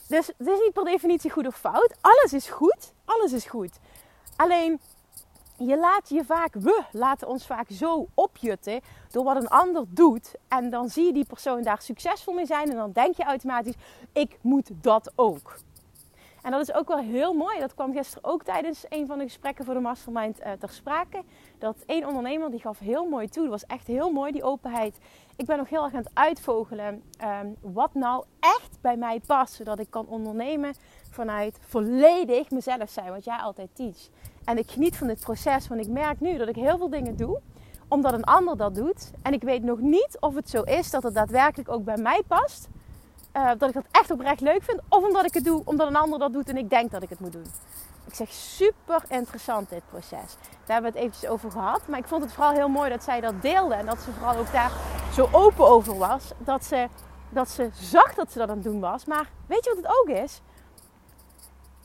Dus 0.07 0.27
het 0.27 0.47
is 0.47 0.59
niet 0.59 0.73
per 0.73 0.83
definitie 0.83 1.31
goed 1.31 1.47
of 1.47 1.55
fout. 1.55 1.95
Alles 2.01 2.33
is 2.33 2.49
goed. 2.49 2.93
Alles 3.05 3.31
is 3.31 3.45
goed. 3.45 3.79
Alleen, 4.35 4.79
je 5.57 5.77
laat 5.77 6.09
je 6.09 6.25
vaak, 6.25 6.53
we 6.53 6.83
laten 6.91 7.27
ons 7.27 7.45
vaak 7.45 7.67
zo 7.69 8.07
opjutten 8.13 8.81
door 9.11 9.23
wat 9.23 9.35
een 9.35 9.47
ander 9.47 9.83
doet. 9.87 10.31
En 10.47 10.69
dan 10.69 10.89
zie 10.89 11.05
je 11.05 11.13
die 11.13 11.25
persoon 11.25 11.61
daar 11.61 11.81
succesvol 11.81 12.33
mee 12.33 12.45
zijn. 12.45 12.69
En 12.69 12.75
dan 12.75 12.91
denk 12.91 13.15
je 13.15 13.23
automatisch, 13.23 13.75
ik 14.13 14.37
moet 14.41 14.69
dat 14.81 15.11
ook. 15.15 15.57
En 16.41 16.51
dat 16.51 16.61
is 16.61 16.73
ook 16.73 16.87
wel 16.87 16.97
heel 16.97 17.33
mooi. 17.33 17.59
Dat 17.59 17.73
kwam 17.73 17.93
gisteren 17.93 18.29
ook 18.29 18.43
tijdens 18.43 18.85
een 18.89 19.07
van 19.07 19.17
de 19.17 19.23
gesprekken 19.23 19.65
voor 19.65 19.73
de 19.73 19.79
Mastermind 19.79 20.39
uh, 20.39 20.51
ter 20.51 20.69
sprake. 20.69 21.23
Dat 21.57 21.83
één 21.85 22.07
ondernemer 22.07 22.51
die 22.51 22.59
gaf 22.59 22.79
heel 22.79 23.05
mooi 23.05 23.29
toe. 23.29 23.43
Dat 23.43 23.51
was 23.51 23.65
echt 23.65 23.87
heel 23.87 24.11
mooi, 24.11 24.31
die 24.31 24.43
openheid. 24.43 24.97
Ik 25.35 25.45
ben 25.45 25.57
nog 25.57 25.69
heel 25.69 25.83
erg 25.83 25.93
aan 25.93 26.03
het 26.03 26.11
uitvogelen 26.13 27.03
um, 27.23 27.55
wat 27.73 27.93
nou 27.93 28.23
echt 28.39 28.77
bij 28.81 28.97
mij 28.97 29.21
past. 29.25 29.53
Zodat 29.53 29.79
ik 29.79 29.89
kan 29.89 30.07
ondernemen 30.07 30.73
vanuit 31.09 31.59
volledig 31.61 32.51
mezelf 32.51 32.89
zijn. 32.89 33.11
Wat 33.11 33.23
jij 33.23 33.37
altijd 33.37 33.69
teach. 33.73 34.09
En 34.45 34.57
ik 34.57 34.71
geniet 34.71 34.97
van 34.97 35.07
dit 35.07 35.19
proces. 35.19 35.67
Want 35.67 35.81
ik 35.81 35.87
merk 35.87 36.19
nu 36.19 36.37
dat 36.37 36.47
ik 36.47 36.55
heel 36.55 36.77
veel 36.77 36.89
dingen 36.89 37.15
doe 37.15 37.41
omdat 37.89 38.13
een 38.13 38.23
ander 38.23 38.57
dat 38.57 38.75
doet. 38.75 39.11
En 39.21 39.33
ik 39.33 39.41
weet 39.41 39.63
nog 39.63 39.79
niet 39.79 40.17
of 40.19 40.35
het 40.35 40.49
zo 40.49 40.61
is 40.61 40.91
dat 40.91 41.03
het 41.03 41.13
daadwerkelijk 41.13 41.69
ook 41.69 41.83
bij 41.83 41.97
mij 41.97 42.21
past. 42.27 42.67
Uh, 43.39 43.51
dat 43.57 43.69
ik 43.69 43.73
dat 43.73 43.85
echt 43.91 44.11
oprecht 44.11 44.41
leuk 44.41 44.63
vind. 44.63 44.81
Of 44.89 45.03
omdat 45.03 45.25
ik 45.25 45.33
het 45.33 45.43
doe 45.43 45.61
omdat 45.65 45.87
een 45.87 45.95
ander 45.95 46.19
dat 46.19 46.33
doet 46.33 46.49
en 46.49 46.57
ik 46.57 46.69
denk 46.69 46.91
dat 46.91 47.03
ik 47.03 47.09
het 47.09 47.19
moet 47.19 47.31
doen. 47.31 47.45
Ik 48.05 48.13
zeg 48.15 48.29
super 48.31 49.03
interessant 49.07 49.69
dit 49.69 49.81
proces. 49.89 50.09
Daar 50.09 50.73
hebben 50.73 50.91
we 50.91 50.97
het 50.97 51.07
eventjes 51.07 51.29
over 51.29 51.51
gehad. 51.51 51.87
Maar 51.87 51.99
ik 51.99 52.07
vond 52.07 52.23
het 52.23 52.33
vooral 52.33 52.53
heel 52.53 52.69
mooi 52.69 52.89
dat 52.89 53.03
zij 53.03 53.21
dat 53.21 53.41
deelde. 53.41 53.73
En 53.73 53.85
dat 53.85 53.99
ze 53.99 54.11
vooral 54.11 54.35
ook 54.35 54.51
daar 54.51 54.71
zo 55.13 55.29
open 55.31 55.67
over 55.67 55.97
was. 55.97 56.31
Dat 56.37 56.65
ze, 56.65 56.87
dat 57.29 57.49
ze 57.49 57.69
zag 57.73 58.13
dat 58.13 58.31
ze 58.31 58.37
dat 58.37 58.49
aan 58.49 58.55
het 58.55 58.63
doen 58.63 58.79
was. 58.79 59.05
Maar 59.05 59.29
weet 59.47 59.63
je 59.63 59.69
wat 59.75 59.83
het 59.83 59.99
ook 59.99 60.17
is? 60.17 60.41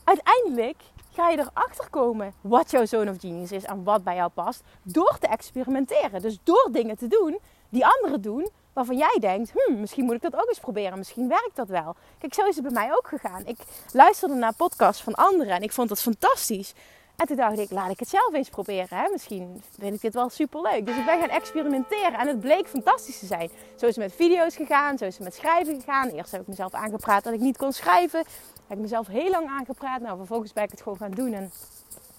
uiteindelijk 0.05 0.81
ga 1.11 1.29
je 1.29 1.37
erachter 1.37 1.89
komen 1.89 2.33
wat 2.41 2.71
jouw 2.71 2.85
zone 2.85 3.11
of 3.11 3.19
genius 3.19 3.51
is 3.51 3.63
en 3.63 3.83
wat 3.83 4.03
bij 4.03 4.15
jou 4.15 4.29
past. 4.29 4.63
Door 4.83 5.17
te 5.19 5.27
experimenteren. 5.27 6.21
Dus 6.21 6.39
door 6.43 6.69
dingen 6.71 6.97
te 6.97 7.07
doen 7.07 7.39
die 7.69 7.85
anderen 7.85 8.21
doen, 8.21 8.49
waarvan 8.75 8.97
jij 8.97 9.17
denkt, 9.19 9.51
hm, 9.51 9.79
misschien 9.79 10.05
moet 10.05 10.15
ik 10.15 10.21
dat 10.21 10.35
ook 10.35 10.47
eens 10.47 10.59
proberen. 10.59 10.97
Misschien 10.97 11.27
werkt 11.27 11.55
dat 11.55 11.67
wel. 11.67 11.95
Kijk, 12.17 12.33
zo 12.33 12.45
is 12.45 12.55
het 12.55 12.63
bij 12.63 12.73
mij 12.73 12.93
ook 12.93 13.07
gegaan. 13.07 13.45
Ik 13.45 13.57
luisterde 13.91 14.35
naar 14.35 14.53
podcasts 14.53 15.03
van 15.03 15.13
anderen 15.13 15.55
en 15.55 15.61
ik 15.61 15.71
vond 15.71 15.89
dat 15.89 16.01
fantastisch. 16.01 16.73
En 17.15 17.27
toen 17.27 17.35
dacht 17.35 17.59
ik, 17.59 17.71
laat 17.71 17.89
ik 17.89 17.99
het 17.99 18.09
zelf 18.09 18.33
eens 18.33 18.49
proberen. 18.49 18.97
Hè? 18.97 19.09
Misschien 19.11 19.63
vind 19.79 19.95
ik 19.95 20.01
dit 20.01 20.13
wel 20.13 20.29
super 20.29 20.61
leuk. 20.61 20.85
Dus 20.85 20.97
ik 20.97 21.05
ben 21.05 21.19
gaan 21.19 21.29
experimenteren 21.29 22.13
en 22.13 22.27
het 22.27 22.39
bleek 22.39 22.67
fantastisch 22.67 23.19
te 23.19 23.25
zijn. 23.25 23.49
Zo 23.75 23.85
is 23.85 23.95
het 23.95 24.05
met 24.05 24.15
video's 24.15 24.55
gegaan, 24.55 24.97
zo 24.97 25.05
is 25.05 25.15
het 25.15 25.23
met 25.23 25.35
schrijven 25.35 25.75
gegaan. 25.75 26.09
Eerst 26.09 26.31
heb 26.31 26.41
ik 26.41 26.47
mezelf 26.47 26.73
aangepraat 26.73 27.23
dat 27.23 27.33
ik 27.33 27.39
niet 27.39 27.57
kon 27.57 27.73
schrijven. 27.73 28.19
Heb 28.67 28.77
ik 28.77 28.83
mezelf 28.83 29.07
heel 29.07 29.29
lang 29.29 29.47
aangepraat. 29.47 30.01
Nou, 30.01 30.17
vervolgens 30.17 30.53
ben 30.53 30.63
ik 30.63 30.71
het 30.71 30.81
gewoon 30.81 30.97
gaan 30.97 31.11
doen. 31.11 31.33
En 31.33 31.51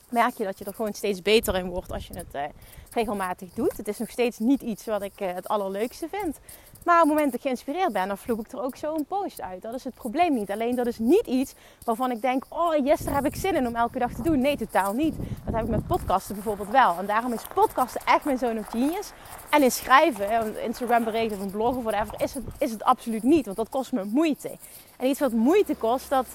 merk 0.09 0.37
je 0.37 0.45
dat 0.45 0.59
je 0.59 0.65
er 0.65 0.75
gewoon 0.75 0.95
steeds 0.95 1.23
beter 1.23 1.57
in 1.57 1.69
wordt 1.69 1.93
als 1.93 2.07
je 2.07 2.17
het 2.17 2.35
uh, 2.35 2.43
regelmatig 2.91 3.49
doet. 3.55 3.77
Het 3.77 3.89
is 3.89 3.99
nog 3.99 4.11
steeds 4.11 4.39
niet 4.39 4.63
iets 4.63 4.85
wat 4.85 5.03
ik 5.03 5.21
uh, 5.21 5.35
het 5.35 5.49
allerleukste 5.49 6.09
vind. 6.11 6.39
Maar 6.87 6.95
op 6.95 7.01
het 7.01 7.09
moment 7.09 7.27
dat 7.27 7.35
ik 7.35 7.41
geïnspireerd 7.41 7.93
ben, 7.93 8.09
dan 8.09 8.19
vloek 8.19 8.41
ik 8.41 8.53
er 8.53 8.63
ook 8.63 8.77
zo 8.77 8.95
een 8.95 9.05
post 9.05 9.41
uit. 9.41 9.63
Dat 9.63 9.75
is 9.75 9.85
het 9.85 9.95
probleem 9.95 10.35
niet. 10.35 10.51
Alleen 10.51 10.75
dat 10.75 10.87
is 10.87 10.99
niet 10.99 11.27
iets 11.27 11.55
waarvan 11.85 12.11
ik 12.11 12.23
denk, 12.23 12.45
oh 12.49 12.85
yes, 12.85 13.01
heb 13.11 13.27
ik 13.27 13.37
zin 13.37 13.55
in 13.55 13.67
om 13.67 13.75
elke 13.75 13.99
dag 13.99 14.13
te 14.13 14.23
doen. 14.23 14.41
Nee, 14.41 14.57
totaal 14.57 14.93
niet. 14.93 15.15
Dat 15.45 15.55
heb 15.55 15.65
ik 15.65 15.71
met 15.71 15.87
podcasten 15.87 16.35
bijvoorbeeld 16.35 16.69
wel. 16.71 16.99
En 16.99 17.07
daarom 17.07 17.33
is 17.33 17.43
podcasten 17.55 18.01
echt 18.05 18.25
mijn 18.25 18.39
zone 18.39 18.61
of 18.61 18.67
genius. 18.67 19.13
En 19.51 19.63
in 19.63 19.71
schrijven, 19.71 20.63
Instagram 20.63 21.05
berichten 21.05 21.39
of 21.39 21.45
een 21.45 21.51
blog 21.51 21.77
of 21.77 21.83
whatever, 21.83 22.21
is 22.21 22.35
het, 22.35 22.45
is 22.59 22.71
het 22.71 22.85
absoluut 22.85 23.23
niet. 23.23 23.45
Want 23.45 23.57
dat 23.57 23.69
kost 23.69 23.93
me 23.93 24.05
moeite. 24.05 24.57
En 24.97 25.07
iets 25.07 25.21
wat 25.21 25.33
moeite 25.33 25.75
kost, 25.75 26.09
dat 26.09 26.27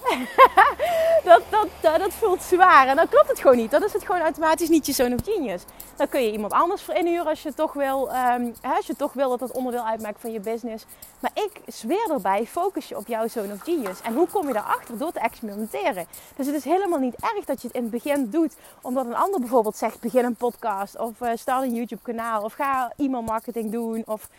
dat, 1.23 1.41
dat, 1.49 1.99
dat, 1.99 2.13
voelt 2.13 2.41
zwaar. 2.41 2.87
En 2.87 2.95
dan 2.95 3.07
klopt 3.09 3.27
het 3.27 3.39
gewoon 3.39 3.57
niet. 3.57 3.71
Dan 3.71 3.83
is 3.83 3.93
het 3.93 4.05
gewoon 4.05 4.21
automatisch 4.21 4.69
niet 4.69 4.85
je 4.85 4.93
zone 4.93 5.15
of 5.15 5.21
genius. 5.23 5.63
Dan 5.95 6.09
kun 6.09 6.21
je 6.21 6.31
iemand 6.31 6.53
anders 6.53 6.81
voor 6.81 6.93
inhuren 6.93 7.27
als 7.27 7.43
je 7.43 7.53
toch 7.53 7.73
wil, 7.73 8.09
um, 8.15 8.53
als 8.61 8.87
je 8.87 8.95
toch 8.95 9.13
wil 9.13 9.29
dat 9.29 9.39
dat 9.39 9.51
onderdeel 9.51 9.85
uitmaakt 9.85 10.19
van 10.19 10.31
je 10.31 10.39
business. 10.39 10.85
Maar 11.19 11.31
ik 11.33 11.51
zweer 11.65 12.11
erbij, 12.11 12.45
focus 12.45 12.87
je 12.87 12.97
op 12.97 13.07
jouw 13.07 13.27
zone 13.27 13.53
of 13.53 13.61
genius. 13.61 14.01
En 14.01 14.13
hoe 14.13 14.27
kom 14.27 14.47
je 14.47 14.53
daarachter? 14.53 14.97
Door 14.97 15.11
te 15.11 15.19
experimenteren. 15.19 16.05
Dus 16.35 16.45
het 16.45 16.55
is 16.55 16.63
helemaal 16.63 16.99
niet 16.99 17.15
erg 17.15 17.45
dat 17.45 17.61
je 17.61 17.67
het 17.67 17.75
in 17.75 17.81
het 17.81 17.91
begin 17.91 18.29
doet. 18.29 18.55
Omdat 18.81 19.05
een 19.05 19.15
ander 19.15 19.39
bijvoorbeeld 19.39 19.77
zegt, 19.77 19.99
begin 19.99 20.25
een 20.25 20.35
podcast. 20.35 20.99
Of 20.99 21.21
uh, 21.21 21.29
start 21.35 21.63
een 21.63 21.73
YouTube 21.73 22.01
kanaal. 22.01 22.41
Of 22.41 22.53
ga 22.53 22.91
e-mail 22.97 23.23
marketing 23.23 23.71
doen. 23.71 24.03
Of 24.05 24.29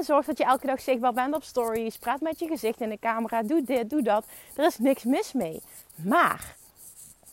zorg 0.00 0.26
dat 0.26 0.38
je 0.38 0.44
elke 0.44 0.66
dag 0.66 0.80
zichtbaar 0.80 1.12
bent 1.12 1.34
op 1.34 1.42
stories. 1.42 1.98
Praat 1.98 2.20
met 2.20 2.38
je 2.38 2.46
gezicht 2.46 2.80
in 2.80 2.88
de 2.88 2.98
camera. 2.98 3.42
Doe 3.42 3.62
dit, 3.64 3.90
doe 3.90 4.02
dat. 4.02 4.24
Er 4.56 4.64
is 4.64 4.78
niks 4.78 5.04
mis 5.04 5.32
mee. 5.32 5.62
Maar 6.04 6.56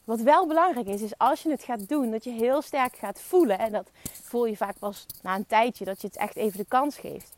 wat 0.03 0.19
wel 0.19 0.48
belangrijk 0.48 0.88
is, 0.88 1.01
is 1.01 1.17
als 1.17 1.41
je 1.41 1.50
het 1.50 1.63
gaat 1.63 1.89
doen, 1.89 2.12
dat 2.12 2.24
je 2.24 2.31
heel 2.31 2.62
sterk 2.62 2.95
gaat 2.95 3.19
voelen. 3.19 3.60
En 3.60 3.72
dat 3.72 3.89
voel 4.24 4.45
je 4.45 4.57
vaak 4.57 4.79
pas 4.79 5.05
na 5.22 5.36
een 5.36 5.45
tijdje, 5.45 5.86
dat 5.86 6.01
je 6.01 6.07
het 6.07 6.17
echt 6.17 6.36
even 6.36 6.57
de 6.57 6.65
kans 6.65 6.98
geeft. 6.98 7.31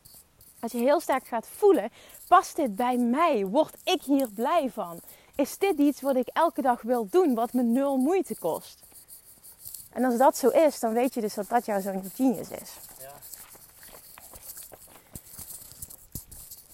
Als 0.59 0.71
je 0.71 0.77
heel 0.77 0.99
sterk 0.99 1.27
gaat 1.27 1.47
voelen, 1.47 1.89
past 2.27 2.55
dit 2.55 2.75
bij 2.75 2.97
mij? 2.97 3.45
Word 3.45 3.75
ik 3.83 4.01
hier 4.01 4.29
blij 4.29 4.69
van? 4.73 4.99
Is 5.35 5.57
dit 5.57 5.77
iets 5.77 6.01
wat 6.01 6.15
ik 6.15 6.27
elke 6.27 6.61
dag 6.61 6.81
wil 6.81 7.07
doen, 7.09 7.35
wat 7.35 7.53
me 7.53 7.63
nul 7.63 7.97
moeite 7.97 8.37
kost? 8.37 8.79
En 9.91 10.03
als 10.03 10.17
dat 10.17 10.37
zo 10.37 10.47
is, 10.47 10.79
dan 10.79 10.93
weet 10.93 11.13
je 11.13 11.21
dus 11.21 11.33
dat 11.33 11.49
dat 11.49 11.65
jouw 11.65 11.81
zo'n 11.81 12.11
genius 12.15 12.49
is. 12.49 12.71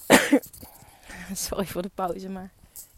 Sorry 1.48 1.66
voor 1.66 1.82
de 1.82 1.92
pauze, 1.96 2.30
maar 2.30 2.52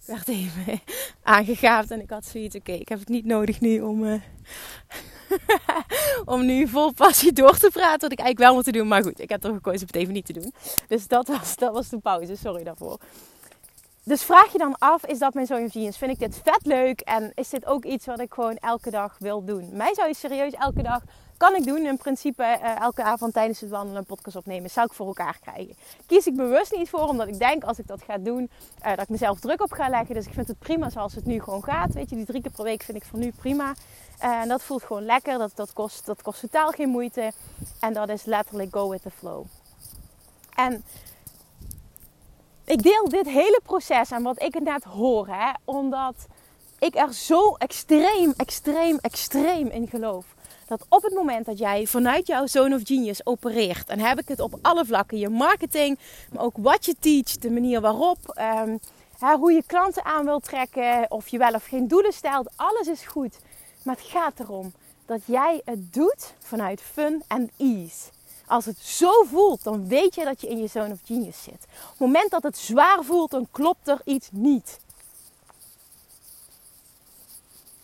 werd 0.06 0.28
even 0.28 0.82
aangegaapt 1.24 1.92
en 1.92 2.02
ik 2.02 2.10
had 2.10 2.26
zoiets. 2.26 2.56
Oké, 2.56 2.72
ik 2.72 2.90
heb 2.90 3.00
het 3.00 3.10
niet 3.10 3.26
nodig 3.26 3.62
nu 3.62 3.82
om, 3.82 4.04
uh, 4.04 4.22
om 6.34 6.46
nu 6.46 6.68
vol 6.68 6.94
passie 6.94 7.34
door 7.34 7.58
te 7.58 7.70
praten. 7.74 8.02
Wat 8.02 8.12
ik 8.12 8.20
eigenlijk 8.20 8.50
wel 8.50 8.54
moet 8.54 8.74
doen. 8.74 8.88
Maar 8.88 9.04
goed, 9.04 9.20
ik 9.20 9.30
heb 9.30 9.42
toch 9.42 9.56
gekozen 9.56 9.82
om 9.82 9.88
het 9.88 9.96
even 9.96 10.14
niet 10.14 10.26
te 10.26 10.34
doen. 10.34 10.54
Dus 10.88 11.08
dat 11.08 11.28
was, 11.28 11.56
dat 11.56 11.74
was 11.74 11.90
de 11.90 11.98
pauze. 11.98 12.36
Sorry 12.36 12.64
daarvoor. 12.64 13.00
Dus 14.04 14.24
vraag 14.24 14.52
je 14.52 14.58
dan 14.58 14.76
af, 14.78 15.06
is 15.06 15.20
dat 15.20 15.34
mijn 15.34 15.46
zoon 15.46 15.70
of? 15.70 15.98
Vind 15.98 16.12
ik 16.12 16.20
dit 16.20 16.42
vet 16.44 16.66
leuk? 16.66 17.02
En 17.02 17.32
is 17.34 17.50
dit 17.50 17.66
ook 17.66 17.86
iets 17.86 18.06
wat 18.06 18.20
ik 18.20 18.34
gewoon 18.34 18.56
elke 18.56 18.90
dag 18.90 19.16
wil 19.20 19.46
doen? 19.46 19.70
Mij 19.74 19.94
zou 19.94 20.08
je 20.08 20.16
serieus 20.16 20.54
elke 20.54 20.82
dag 20.82 21.04
kan 21.38 21.56
ik 21.56 21.64
doen. 21.66 21.86
In 21.86 21.98
principe 21.98 22.44
uh, 22.44 22.82
elke 22.82 23.04
avond 23.04 23.34
tijdens 23.34 23.60
het 23.60 23.70
wandelen 23.70 23.98
een 23.98 24.06
podcast 24.06 24.36
opnemen. 24.36 24.70
Zou 24.70 24.86
ik 24.86 24.94
voor 24.94 25.08
elkaar 25.08 25.38
krijgen. 25.42 25.76
Kies 26.06 26.28
ik 26.28 26.36
bewust 26.36 26.76
niet 26.76 26.90
voor. 26.90 27.08
Omdat 27.08 27.28
ik 27.28 27.40
denk 27.40 27.64
als 27.64 27.80
ik 27.80 27.88
dat 27.88 28.02
ga 28.02 28.18
doen. 28.18 28.50
Uh, 28.86 28.90
dat 28.90 29.00
ik 29.00 29.10
mezelf 29.10 29.40
druk 29.40 29.62
op 29.62 29.72
ga 29.72 29.90
leggen. 29.90 30.16
Dus 30.16 30.26
ik 30.26 30.34
vind 30.34 30.48
het 30.48 30.60
prima 30.60 30.90
zoals 30.90 31.16
het 31.16 31.26
nu 31.26 31.42
gewoon 31.42 31.64
gaat. 31.64 31.94
Weet 31.94 32.10
je, 32.10 32.16
die 32.16 32.26
drie 32.26 32.42
keer 32.42 32.52
per 32.52 32.64
week 32.64 32.84
vind 32.84 32.98
ik 32.98 33.06
voor 33.06 33.20
nu 33.20 33.32
prima. 33.32 33.74
Uh, 34.24 34.42
en 34.42 34.48
dat 34.48 34.64
voelt 34.64 34.84
gewoon 34.84 35.06
lekker. 35.06 35.38
Dat, 35.38 35.52
dat, 35.56 35.74
kost, 35.74 36.06
dat 36.06 36.22
kost 36.22 36.40
totaal 36.40 36.72
geen 36.72 36.90
moeite. 36.90 37.32
En 37.80 37.94
dat 37.94 38.10
is 38.10 38.26
letterlijk 38.26 38.74
go 38.74 38.90
with 38.90 39.02
the 39.02 39.12
flow. 39.12 39.46
En 40.56 40.84
ik 42.64 42.84
deel 42.84 43.10
dit 43.10 43.28
hele 43.28 43.60
proces 43.64 44.12
en 44.12 44.24
wat 44.24 44.42
ik 44.42 44.60
net 44.60 44.84
hoor. 44.84 45.28
Hè, 45.28 45.52
omdat 45.64 46.16
ik 46.80 46.96
er 46.96 47.14
zo 47.14 47.56
extreem, 47.56 48.34
extreem, 48.38 48.98
extreem 49.02 49.68
in 49.68 49.88
geloof 49.88 50.35
dat 50.68 50.86
op 50.90 51.04
het 51.04 51.14
moment 51.14 51.46
dat 51.46 51.58
jij 51.58 51.86
vanuit 51.88 52.28
jouw 52.28 52.48
zone 52.48 52.76
of 52.76 52.82
genius 52.84 53.26
opereert, 53.26 53.90
en 53.90 54.00
heb 54.00 54.20
ik 54.20 54.28
het 54.28 54.40
op 54.40 54.60
alle 54.62 54.86
vlakken, 54.86 55.18
je 55.18 55.30
marketing, 55.30 56.00
maar 56.32 56.44
ook 56.44 56.56
wat 56.58 56.86
je 56.86 56.96
teach, 57.00 57.38
de 57.38 57.52
manier 57.52 57.82
waarop, 57.82 58.40
um, 58.62 58.80
hoe 59.40 59.52
je 59.52 59.64
klanten 59.66 60.06
aan 60.06 60.26
wilt 60.26 60.44
trekken, 60.44 61.12
of 61.12 61.28
je 61.28 61.38
wel 61.38 61.54
of 61.54 61.66
geen 61.66 61.88
doelen 61.88 62.14
stelt, 62.14 62.50
alles 62.56 62.88
is 62.88 63.06
goed. 63.06 63.38
Maar 63.84 63.96
het 63.96 64.06
gaat 64.06 64.40
erom 64.40 64.74
dat 65.06 65.22
jij 65.26 65.62
het 65.66 65.94
doet 65.94 66.34
vanuit 66.40 66.82
fun 66.82 67.24
en 67.28 67.52
ease. 67.58 68.14
Als 68.48 68.66
het 68.66 68.78
zo 68.78 69.24
voelt, 69.24 69.64
dan 69.64 69.88
weet 69.88 70.16
je 70.16 70.24
dat 70.24 70.42
je 70.42 70.48
in 70.48 70.58
je 70.58 70.68
zone 70.68 70.94
of 70.94 71.00
genius 71.04 71.44
zit. 71.44 71.54
Op 71.54 71.90
het 71.90 72.00
moment 72.00 72.32
dat 72.32 72.44
het 72.44 72.58
zwaar 72.58 73.04
voelt, 73.04 73.32
dan 73.32 73.48
klopt 73.52 73.88
er 73.88 74.02
iets 74.04 74.30
niet 74.32 74.80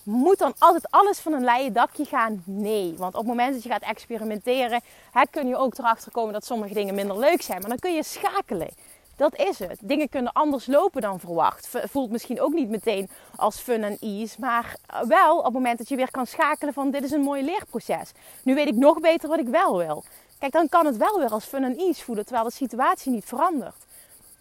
moet 0.04 0.38
dan 0.38 0.54
altijd 0.58 0.92
alles 0.92 1.20
van 1.20 1.34
een 1.34 1.44
leien 1.44 1.74
dakje 1.74 2.06
gaan? 2.06 2.44
Nee. 2.46 2.94
Want 2.98 3.14
op 3.14 3.20
het 3.20 3.30
moment 3.30 3.54
dat 3.54 3.64
je 3.64 3.70
gaat 3.70 3.82
experimenteren, 3.82 4.82
kun 5.30 5.48
je 5.48 5.58
ook 5.58 5.78
erachter 5.78 6.12
komen 6.12 6.34
dat 6.34 6.46
sommige 6.46 6.74
dingen 6.74 6.96
minder 6.96 7.20
leuk 7.20 7.42
zijn. 7.42 7.60
Maar 7.60 7.70
dan 7.70 7.80
kun 7.80 7.94
je 7.94 8.04
schakelen. 8.04 8.70
Dat 9.16 9.36
is 9.36 9.60
het. 9.60 9.80
Dingen 9.82 10.10
kunnen 10.10 10.32
anders 10.34 10.66
lopen 10.66 11.02
dan 11.02 11.20
verwacht. 11.20 11.68
Voelt 11.84 12.12
misschien 12.12 12.42
ook 12.42 12.54
niet 12.54 12.70
meteen 12.70 13.10
als 13.36 13.60
fun 13.60 13.84
en 13.84 13.98
ease. 14.00 14.36
Maar 14.40 14.76
wel 15.08 15.38
op 15.38 15.44
het 15.44 15.54
moment 15.54 15.78
dat 15.78 15.90
je 15.90 15.96
weer 15.96 16.12
kan 16.12 16.28
schakelen 16.28 16.74
van 16.74 16.92
dit 16.92 17.04
is 17.04 17.12
een 17.12 17.22
mooi 17.22 17.44
leerproces. 17.44 18.12
Nu 18.44 18.56
weet 18.56 18.68
ik 18.68 18.76
nog 18.76 19.00
beter 19.00 19.30
wat 19.30 19.40
ik 19.40 19.48
wel 19.48 19.78
wil. 19.78 20.04
Kijk, 20.40 20.52
dan 20.52 20.70
kan 20.70 20.86
het 20.86 20.98
wel 20.98 21.20
weer 21.20 21.30
als 21.30 21.46
fun 21.46 21.64
en 21.64 21.78
ease 21.78 22.04
voelen. 22.04 22.26
Terwijl 22.26 22.48
de 22.48 22.54
situatie 22.54 23.12
niet 23.12 23.26
verandert. 23.26 23.86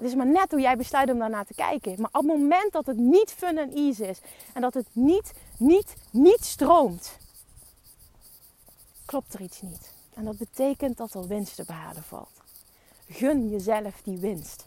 Het 0.00 0.09
is 0.09 0.14
maar 0.14 0.26
net 0.26 0.50
hoe 0.50 0.61
jij 0.61 0.76
besluit 0.76 1.11
om 1.11 1.19
daarnaar 1.19 1.45
te 1.45 1.54
kijken. 1.54 1.95
Maar 2.00 2.11
op 2.12 2.28
het 2.28 2.38
moment 2.38 2.73
dat 2.73 2.87
het 2.87 2.97
niet 2.97 3.30
fun 3.30 3.59
en 3.59 3.73
ease 3.75 4.07
is. 4.07 4.21
En 4.52 4.61
dat 4.61 4.75
het 4.75 4.87
niet 4.92 5.33
niet, 5.61 5.95
niet 6.11 6.45
stroomt, 6.45 7.19
klopt 9.04 9.35
er 9.35 9.40
iets 9.40 9.62
niet. 9.62 9.92
En 10.14 10.25
dat 10.25 10.38
betekent 10.38 10.97
dat 10.97 11.14
er 11.14 11.26
winst 11.26 11.57
te 11.57 11.64
behalen 11.64 12.02
valt. 12.02 12.40
Gun 13.09 13.49
jezelf 13.49 14.00
die 14.02 14.19
winst. 14.19 14.66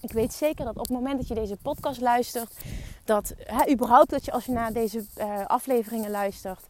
Ik 0.00 0.12
weet 0.12 0.32
zeker 0.32 0.64
dat 0.64 0.76
op 0.76 0.82
het 0.82 0.90
moment 0.90 1.18
dat 1.18 1.28
je 1.28 1.34
deze 1.34 1.56
podcast 1.56 2.00
luistert, 2.00 2.56
dat 3.04 3.34
hè, 3.36 3.70
überhaupt 3.72 4.10
dat 4.10 4.24
je 4.24 4.32
als 4.32 4.44
je 4.44 4.52
naar 4.52 4.72
deze 4.72 5.04
uh, 5.18 5.46
afleveringen 5.46 6.10
luistert, 6.10 6.66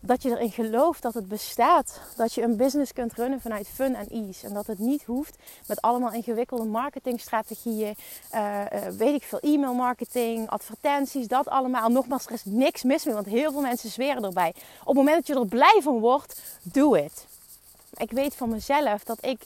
dat 0.00 0.22
je 0.22 0.30
erin 0.30 0.50
gelooft 0.50 1.02
dat 1.02 1.14
het 1.14 1.28
bestaat. 1.28 2.00
Dat 2.16 2.34
je 2.34 2.42
een 2.42 2.56
business 2.56 2.92
kunt 2.92 3.12
runnen 3.12 3.40
vanuit 3.40 3.68
fun 3.68 3.94
en 3.94 4.08
ease. 4.08 4.46
En 4.46 4.54
dat 4.54 4.66
het 4.66 4.78
niet 4.78 5.04
hoeft 5.04 5.36
met 5.66 5.80
allemaal 5.80 6.12
ingewikkelde 6.12 6.64
marketingstrategieën. 6.64 7.94
Uh, 8.34 8.62
weet 8.96 9.14
ik 9.14 9.22
veel, 9.22 9.38
e-mail 9.38 9.74
marketing, 9.74 10.48
advertenties, 10.48 11.28
dat 11.28 11.48
allemaal. 11.48 11.88
Nogmaals, 11.88 12.26
er 12.26 12.32
is 12.32 12.44
niks 12.44 12.82
mis 12.82 13.04
mee, 13.04 13.14
want 13.14 13.26
heel 13.26 13.52
veel 13.52 13.60
mensen 13.60 13.90
zweren 13.90 14.24
erbij. 14.24 14.52
Op 14.80 14.86
het 14.86 14.96
moment 14.96 15.16
dat 15.16 15.26
je 15.26 15.34
er 15.34 15.46
blij 15.46 15.80
van 15.82 15.98
wordt, 15.98 16.42
doe 16.62 16.98
het. 16.98 17.26
Ik 17.96 18.10
weet 18.10 18.34
van 18.34 18.48
mezelf 18.48 19.04
dat 19.04 19.18
ik, 19.24 19.40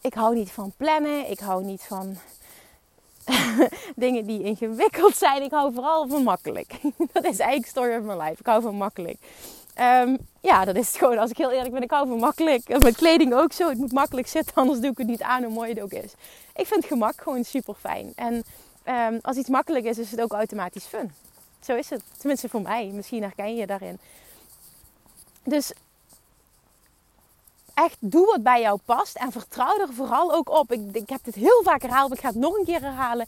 ik 0.00 0.14
hou 0.14 0.34
niet 0.34 0.50
van 0.50 0.72
plannen. 0.76 1.30
Ik 1.30 1.38
hou 1.38 1.64
niet 1.64 1.82
van 1.82 2.16
dingen 3.96 4.26
die 4.26 4.42
ingewikkeld 4.42 5.16
zijn. 5.16 5.42
Ik 5.42 5.50
hou 5.50 5.72
vooral 5.72 6.08
van 6.08 6.22
makkelijk. 6.22 6.74
dat 7.12 7.24
is 7.24 7.38
eigenlijk 7.38 7.66
story 7.66 7.96
of 7.96 8.02
my 8.02 8.22
life. 8.22 8.40
Ik 8.40 8.46
hou 8.46 8.62
van 8.62 8.74
makkelijk. 8.74 9.18
Um, 9.80 10.18
ja, 10.40 10.64
dat 10.64 10.76
is 10.76 10.86
het 10.86 10.96
gewoon. 10.96 11.18
Als 11.18 11.30
ik 11.30 11.36
heel 11.36 11.50
eerlijk 11.50 11.72
ben, 11.72 11.82
ik 11.82 11.90
hou 11.90 12.08
van 12.08 12.18
makkelijk. 12.18 12.78
Mijn 12.80 12.94
kleding 12.94 13.34
ook 13.34 13.52
zo. 13.52 13.68
Het 13.68 13.78
moet 13.78 13.92
makkelijk 13.92 14.26
zitten, 14.26 14.54
anders 14.54 14.80
doe 14.80 14.90
ik 14.90 14.98
het 14.98 15.06
niet 15.06 15.22
aan 15.22 15.42
hoe 15.42 15.52
mooi 15.52 15.70
het 15.70 15.80
ook 15.80 15.92
is. 15.92 16.12
Ik 16.54 16.66
vind 16.66 16.84
gemak 16.84 17.20
gewoon 17.20 17.44
super 17.44 17.74
fijn. 17.74 18.12
En 18.14 18.44
um, 18.84 19.18
als 19.22 19.36
iets 19.36 19.48
makkelijk 19.48 19.84
is, 19.84 19.98
is 19.98 20.10
het 20.10 20.20
ook 20.20 20.32
automatisch 20.32 20.84
fun. 20.84 21.12
Zo 21.60 21.74
is 21.74 21.90
het. 21.90 22.02
Tenminste 22.18 22.48
voor 22.48 22.62
mij. 22.62 22.86
Misschien 22.86 23.22
herken 23.22 23.56
je 23.56 23.66
daarin. 23.66 23.98
Dus 25.42 25.72
echt 27.74 27.96
doe 27.98 28.26
wat 28.26 28.42
bij 28.42 28.60
jou 28.60 28.78
past. 28.84 29.16
En 29.16 29.32
vertrouw 29.32 29.80
er 29.80 29.94
vooral 29.94 30.32
ook 30.32 30.48
op. 30.48 30.72
Ik, 30.72 30.80
ik 30.92 31.08
heb 31.08 31.24
dit 31.24 31.34
heel 31.34 31.62
vaak 31.62 31.82
herhaald. 31.82 32.12
Ik 32.12 32.20
ga 32.20 32.28
het 32.28 32.36
nog 32.36 32.56
een 32.56 32.64
keer 32.64 32.80
herhalen. 32.80 33.26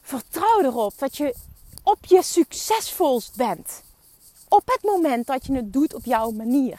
Vertrouw 0.00 0.60
erop 0.60 0.92
dat 0.98 1.16
je 1.16 1.34
op 1.82 1.98
je 2.04 2.22
succesvolst 2.22 3.36
bent. 3.36 3.82
Op 4.48 4.62
het 4.64 4.82
moment 4.82 5.26
dat 5.26 5.46
je 5.46 5.54
het 5.54 5.72
doet 5.72 5.94
op 5.94 6.04
jouw 6.04 6.30
manier. 6.30 6.78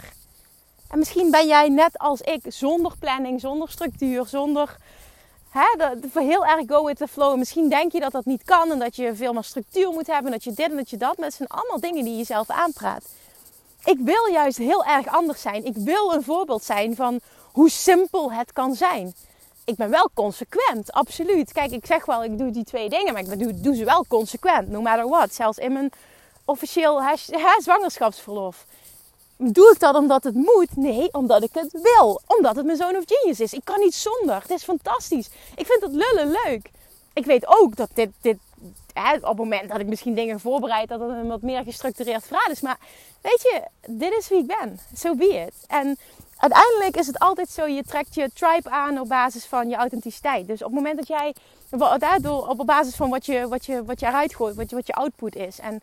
En 0.88 1.00
misschien 1.00 1.32
ben 1.32 1.48
jij 1.48 1.70
net 1.70 1.98
als 1.98 2.22
ik, 2.22 2.42
zonder 2.48 2.94
planning, 3.00 3.40
zonder 3.40 3.70
structuur, 3.70 4.26
zonder 4.26 4.78
hè, 5.50 5.96
heel 6.14 6.46
erg 6.46 6.64
go 6.68 6.86
with 6.86 6.98
the 6.98 7.08
flow. 7.08 7.38
Misschien 7.38 7.70
denk 7.70 7.92
je 7.92 8.00
dat 8.00 8.12
dat 8.12 8.26
niet 8.26 8.44
kan 8.44 8.72
en 8.72 8.80
dat 8.80 8.96
je 8.96 9.16
veel 9.16 9.34
meer 9.34 9.44
structuur 9.44 9.92
moet 9.92 10.08
hebben, 10.08 10.32
dat 10.32 10.44
je 10.44 10.54
dit 10.54 10.70
en 10.70 10.76
dat 10.76 10.90
je 10.90 10.98
dat. 10.98 11.18
Maar 11.18 11.32
zijn 11.32 11.50
allemaal 11.50 11.80
dingen 11.80 12.04
die 12.04 12.18
je 12.18 12.24
zelf 12.24 12.50
aanpraat. 12.50 13.06
Ik 13.84 13.98
wil 14.00 14.28
juist 14.32 14.58
heel 14.58 14.86
erg 14.86 15.08
anders 15.08 15.42
zijn. 15.42 15.66
Ik 15.66 15.76
wil 15.76 16.14
een 16.14 16.24
voorbeeld 16.24 16.64
zijn 16.64 16.96
van 16.96 17.20
hoe 17.52 17.70
simpel 17.70 18.32
het 18.32 18.54
kan 18.54 18.76
zijn. 18.76 19.14
Ik 19.66 19.76
ben 19.76 19.90
wel 19.90 20.10
consequent, 20.14 20.92
absoluut. 20.92 21.52
Kijk, 21.52 21.72
ik 21.72 21.86
zeg 21.86 22.06
wel, 22.06 22.24
ik 22.24 22.38
doe 22.38 22.52
die 22.52 22.64
twee 22.64 22.90
dingen, 22.90 23.14
maar 23.14 23.22
ik 23.22 23.40
doe, 23.40 23.62
doe 23.62 23.76
ze 23.76 23.86
wel 23.86 24.06
consequent, 24.08 24.70
no 24.70 24.82
matter 24.82 25.08
what. 25.08 25.34
Zelfs 25.34 25.58
in 25.58 25.74
mijn 25.74 25.92
officieel 26.50 27.01
zwangerschapsverlof. 27.58 28.65
Doe 29.38 29.72
ik 29.74 29.79
dat 29.79 29.96
omdat 29.96 30.24
het 30.24 30.36
moet? 30.36 30.75
Nee, 30.75 31.13
omdat 31.13 31.44
ik 31.44 31.53
het 31.53 31.72
wil. 31.72 32.22
Omdat 32.27 32.56
het 32.56 32.65
mijn 32.65 32.77
zoon 32.77 32.96
of 32.96 33.03
genius 33.06 33.39
is. 33.39 33.53
Ik 33.53 33.63
kan 33.65 33.79
niet 33.79 33.96
zonder. 33.96 34.41
Het 34.41 34.50
is 34.50 34.63
fantastisch. 34.63 35.29
Ik 35.56 35.65
vind 35.65 35.82
het 35.82 35.91
lullen 35.91 36.38
leuk. 36.44 36.70
Ik 37.13 37.25
weet 37.25 37.48
ook 37.48 37.75
dat 37.75 37.89
dit, 37.94 38.10
dit 38.22 38.38
hè, 38.94 39.15
op 39.15 39.24
het 39.24 39.38
moment 39.38 39.70
dat 39.70 39.79
ik 39.79 39.88
misschien 39.88 40.15
dingen 40.15 40.39
voorbereid, 40.39 40.89
dat 40.89 41.00
het 41.00 41.10
een 41.10 41.27
wat 41.27 41.41
meer 41.41 41.63
gestructureerd 41.63 42.25
verhaal 42.25 42.51
is. 42.51 42.62
Maar 42.62 42.77
weet 43.22 43.41
je, 43.41 43.62
dit 43.88 44.18
is 44.18 44.29
wie 44.29 44.39
ik 44.39 44.48
ben. 44.48 44.79
So 44.96 45.15
be 45.15 45.34
it. 45.34 45.53
En 45.68 45.98
uiteindelijk 46.38 46.98
is 46.98 47.08
het 47.08 47.20
altijd 47.20 47.50
zo, 47.50 47.65
je 47.65 47.84
trekt 47.84 48.15
je 48.15 48.29
tribe 48.34 48.70
aan 48.70 49.00
op 49.00 49.08
basis 49.08 49.46
van 49.46 49.70
je 49.70 49.75
authenticiteit. 49.75 50.48
Dus 50.48 50.60
op 50.63 50.65
het 50.65 50.75
moment 50.75 50.98
dat 50.98 51.08
jij, 51.08 51.36
daardoor 51.98 52.48
op 52.48 52.65
basis 52.65 52.96
van 52.96 53.10
wat 53.10 53.25
je, 53.25 53.48
wat 53.48 53.65
je, 53.65 53.86
wat 53.86 54.00
je 54.00 54.06
eruit 54.06 54.36
gooit, 54.36 54.56
wat 54.56 54.70
je, 54.70 54.75
wat 54.75 54.88
je 54.88 54.94
output 54.94 55.36
is. 55.36 55.60
En 55.60 55.82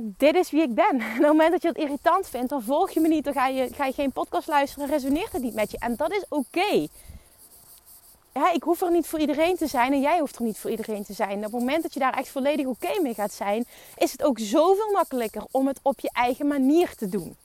dit 0.00 0.34
is 0.34 0.50
wie 0.50 0.62
ik 0.62 0.74
ben. 0.74 1.00
En 1.00 1.06
op 1.06 1.16
het 1.16 1.26
moment 1.26 1.50
dat 1.50 1.62
je 1.62 1.68
het 1.68 1.76
irritant 1.76 2.28
vindt, 2.28 2.48
dan 2.48 2.62
volg 2.62 2.90
je 2.90 3.00
me 3.00 3.08
niet, 3.08 3.24
dan 3.24 3.32
ga 3.32 3.46
je, 3.46 3.68
ga 3.74 3.84
je 3.84 3.92
geen 3.92 4.12
podcast 4.12 4.48
luisteren, 4.48 4.88
resoneert 4.88 5.32
het 5.32 5.42
niet 5.42 5.54
met 5.54 5.70
je. 5.70 5.78
En 5.78 5.96
dat 5.96 6.12
is 6.12 6.24
oké. 6.28 6.86
Ja, 8.32 8.52
ik 8.52 8.62
hoef 8.62 8.82
er 8.82 8.90
niet 8.90 9.06
voor 9.06 9.18
iedereen 9.18 9.56
te 9.56 9.66
zijn 9.66 9.92
en 9.92 10.00
jij 10.00 10.18
hoeft 10.18 10.36
er 10.36 10.42
niet 10.42 10.58
voor 10.58 10.70
iedereen 10.70 11.04
te 11.04 11.12
zijn. 11.12 11.36
op 11.36 11.42
het 11.42 11.52
moment 11.52 11.82
dat 11.82 11.94
je 11.94 12.00
daar 12.00 12.18
echt 12.18 12.28
volledig 12.28 12.66
oké 12.66 13.00
mee 13.02 13.14
gaat 13.14 13.32
zijn, 13.32 13.64
is 13.96 14.12
het 14.12 14.22
ook 14.22 14.38
zoveel 14.38 14.92
makkelijker 14.92 15.44
om 15.50 15.66
het 15.66 15.80
op 15.82 16.00
je 16.00 16.10
eigen 16.12 16.46
manier 16.46 16.94
te 16.94 17.08
doen. 17.08 17.36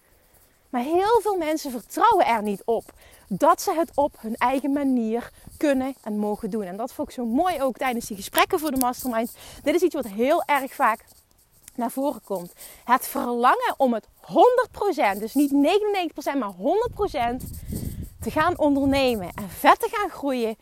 Maar 0.70 0.82
heel 0.82 1.20
veel 1.22 1.38
mensen 1.38 1.72
vertrouwen 1.72 2.26
er 2.26 2.44
niet 2.44 2.62
op 2.66 2.84
dat 3.28 3.62
ze 3.62 3.74
het 3.74 3.92
op 3.96 4.16
hun 4.20 4.36
eigen 4.36 4.72
manier 4.72 5.32
kunnen 5.58 5.96
en 6.04 6.20
mogen 6.20 6.50
doen. 6.50 6.64
En 6.64 6.78
dat 6.78 6.94
vond 6.94 7.08
ik 7.08 7.14
zo 7.14 7.26
mooi 7.26 7.62
ook 7.62 7.78
tijdens 7.78 8.08
die 8.08 8.18
gesprekken 8.18 8.60
voor 8.60 8.72
de 8.72 8.78
mastermind. 8.78 9.32
Dit 9.64 9.76
is 9.76 9.82
iets 9.82 9.96
wat 9.96 10.08
heel 10.08 10.44
erg 10.46 10.74
vaak 10.74 11.06
naar 11.82 11.92
voren 11.92 12.22
komt. 12.24 12.54
Het 12.84 13.08
verlangen 13.08 13.74
om 13.78 13.94
het 13.94 14.08
100%, 15.16 15.20
dus 15.20 15.34
niet 15.34 15.52
99%, 15.52 16.38
maar 16.38 16.54
100% 16.54 17.46
te 18.20 18.32
gaan 18.32 18.58
ondernemen 18.58 19.30
en 19.36 19.50
vet 19.50 19.80
te 19.80 19.90
gaan 19.92 20.10
groeien 20.10 20.56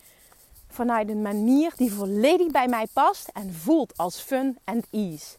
vanuit 0.70 1.10
een 1.10 1.22
manier 1.22 1.74
die 1.76 1.94
volledig 1.94 2.52
bij 2.52 2.68
mij 2.68 2.88
past 2.94 3.28
en 3.34 3.54
voelt 3.54 3.98
als 3.98 4.20
fun 4.20 4.58
en 4.64 4.84
ease. 4.92 5.38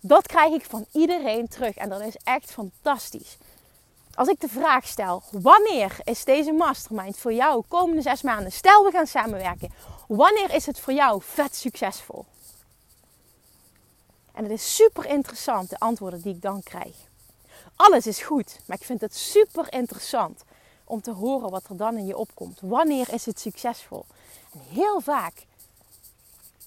Dat 0.00 0.26
krijg 0.26 0.52
ik 0.54 0.64
van 0.64 0.86
iedereen 0.92 1.48
terug 1.48 1.76
en 1.76 1.88
dat 1.88 2.00
is 2.00 2.16
echt 2.24 2.50
fantastisch. 2.50 3.38
Als 4.14 4.28
ik 4.28 4.40
de 4.40 4.48
vraag 4.48 4.86
stel: 4.86 5.22
wanneer 5.30 5.96
is 6.04 6.24
deze 6.24 6.52
mastermind 6.52 7.18
voor 7.18 7.32
jou 7.32 7.64
komende 7.68 8.02
zes 8.02 8.22
maanden? 8.22 8.52
Stel 8.52 8.84
we 8.84 8.90
gaan 8.90 9.06
samenwerken. 9.06 9.72
Wanneer 10.08 10.54
is 10.54 10.66
het 10.66 10.80
voor 10.80 10.92
jou 10.92 11.22
vet 11.24 11.56
succesvol? 11.56 12.24
En 14.36 14.42
het 14.42 14.52
is 14.52 14.74
super 14.74 15.06
interessant, 15.06 15.70
de 15.70 15.78
antwoorden 15.78 16.20
die 16.20 16.34
ik 16.34 16.42
dan 16.42 16.62
krijg. 16.62 16.96
Alles 17.76 18.06
is 18.06 18.22
goed, 18.22 18.60
maar 18.66 18.76
ik 18.76 18.86
vind 18.86 19.00
het 19.00 19.16
super 19.16 19.72
interessant 19.72 20.44
om 20.84 21.00
te 21.00 21.10
horen 21.12 21.50
wat 21.50 21.68
er 21.68 21.76
dan 21.76 21.96
in 21.96 22.06
je 22.06 22.16
opkomt. 22.16 22.60
Wanneer 22.60 23.12
is 23.12 23.26
het 23.26 23.40
succesvol? 23.40 24.04
En 24.52 24.60
heel 24.60 25.00
vaak 25.00 25.46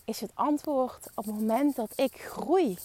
is 0.05 0.21
het 0.21 0.31
antwoord 0.33 1.07
op 1.15 1.25
het 1.25 1.33
moment 1.35 1.75
dat 1.75 1.91
ik 1.95 2.21
groei 2.21 2.77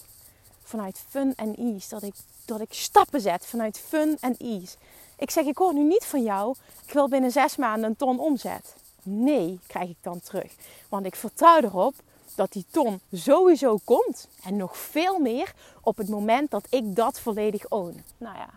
vanuit 0.62 1.04
fun 1.08 1.34
en 1.36 1.56
ease. 1.56 1.88
Dat 1.88 2.02
ik, 2.02 2.14
dat 2.44 2.60
ik 2.60 2.72
stappen 2.72 3.20
zet 3.20 3.46
vanuit 3.46 3.78
fun 3.78 4.16
en 4.20 4.36
ease. 4.36 4.76
Ik 5.16 5.30
zeg, 5.30 5.44
ik 5.44 5.58
hoor 5.58 5.74
nu 5.74 5.82
niet 5.82 6.04
van 6.04 6.22
jou, 6.22 6.54
ik 6.86 6.92
wil 6.92 7.08
binnen 7.08 7.30
zes 7.30 7.56
maanden 7.56 7.90
een 7.90 7.96
ton 7.96 8.18
omzet. 8.18 8.74
Nee, 9.02 9.58
krijg 9.66 9.88
ik 9.88 9.98
dan 10.00 10.20
terug. 10.20 10.54
Want 10.88 11.06
ik 11.06 11.16
vertrouw 11.16 11.60
erop 11.60 11.94
dat 12.34 12.52
die 12.52 12.64
ton 12.70 13.00
sowieso 13.12 13.78
komt. 13.84 14.28
En 14.44 14.56
nog 14.56 14.76
veel 14.76 15.18
meer 15.18 15.52
op 15.82 15.96
het 15.96 16.08
moment 16.08 16.50
dat 16.50 16.66
ik 16.70 16.96
dat 16.96 17.20
volledig 17.20 17.68
own. 17.68 18.04
Nou 18.18 18.36
ja. 18.36 18.48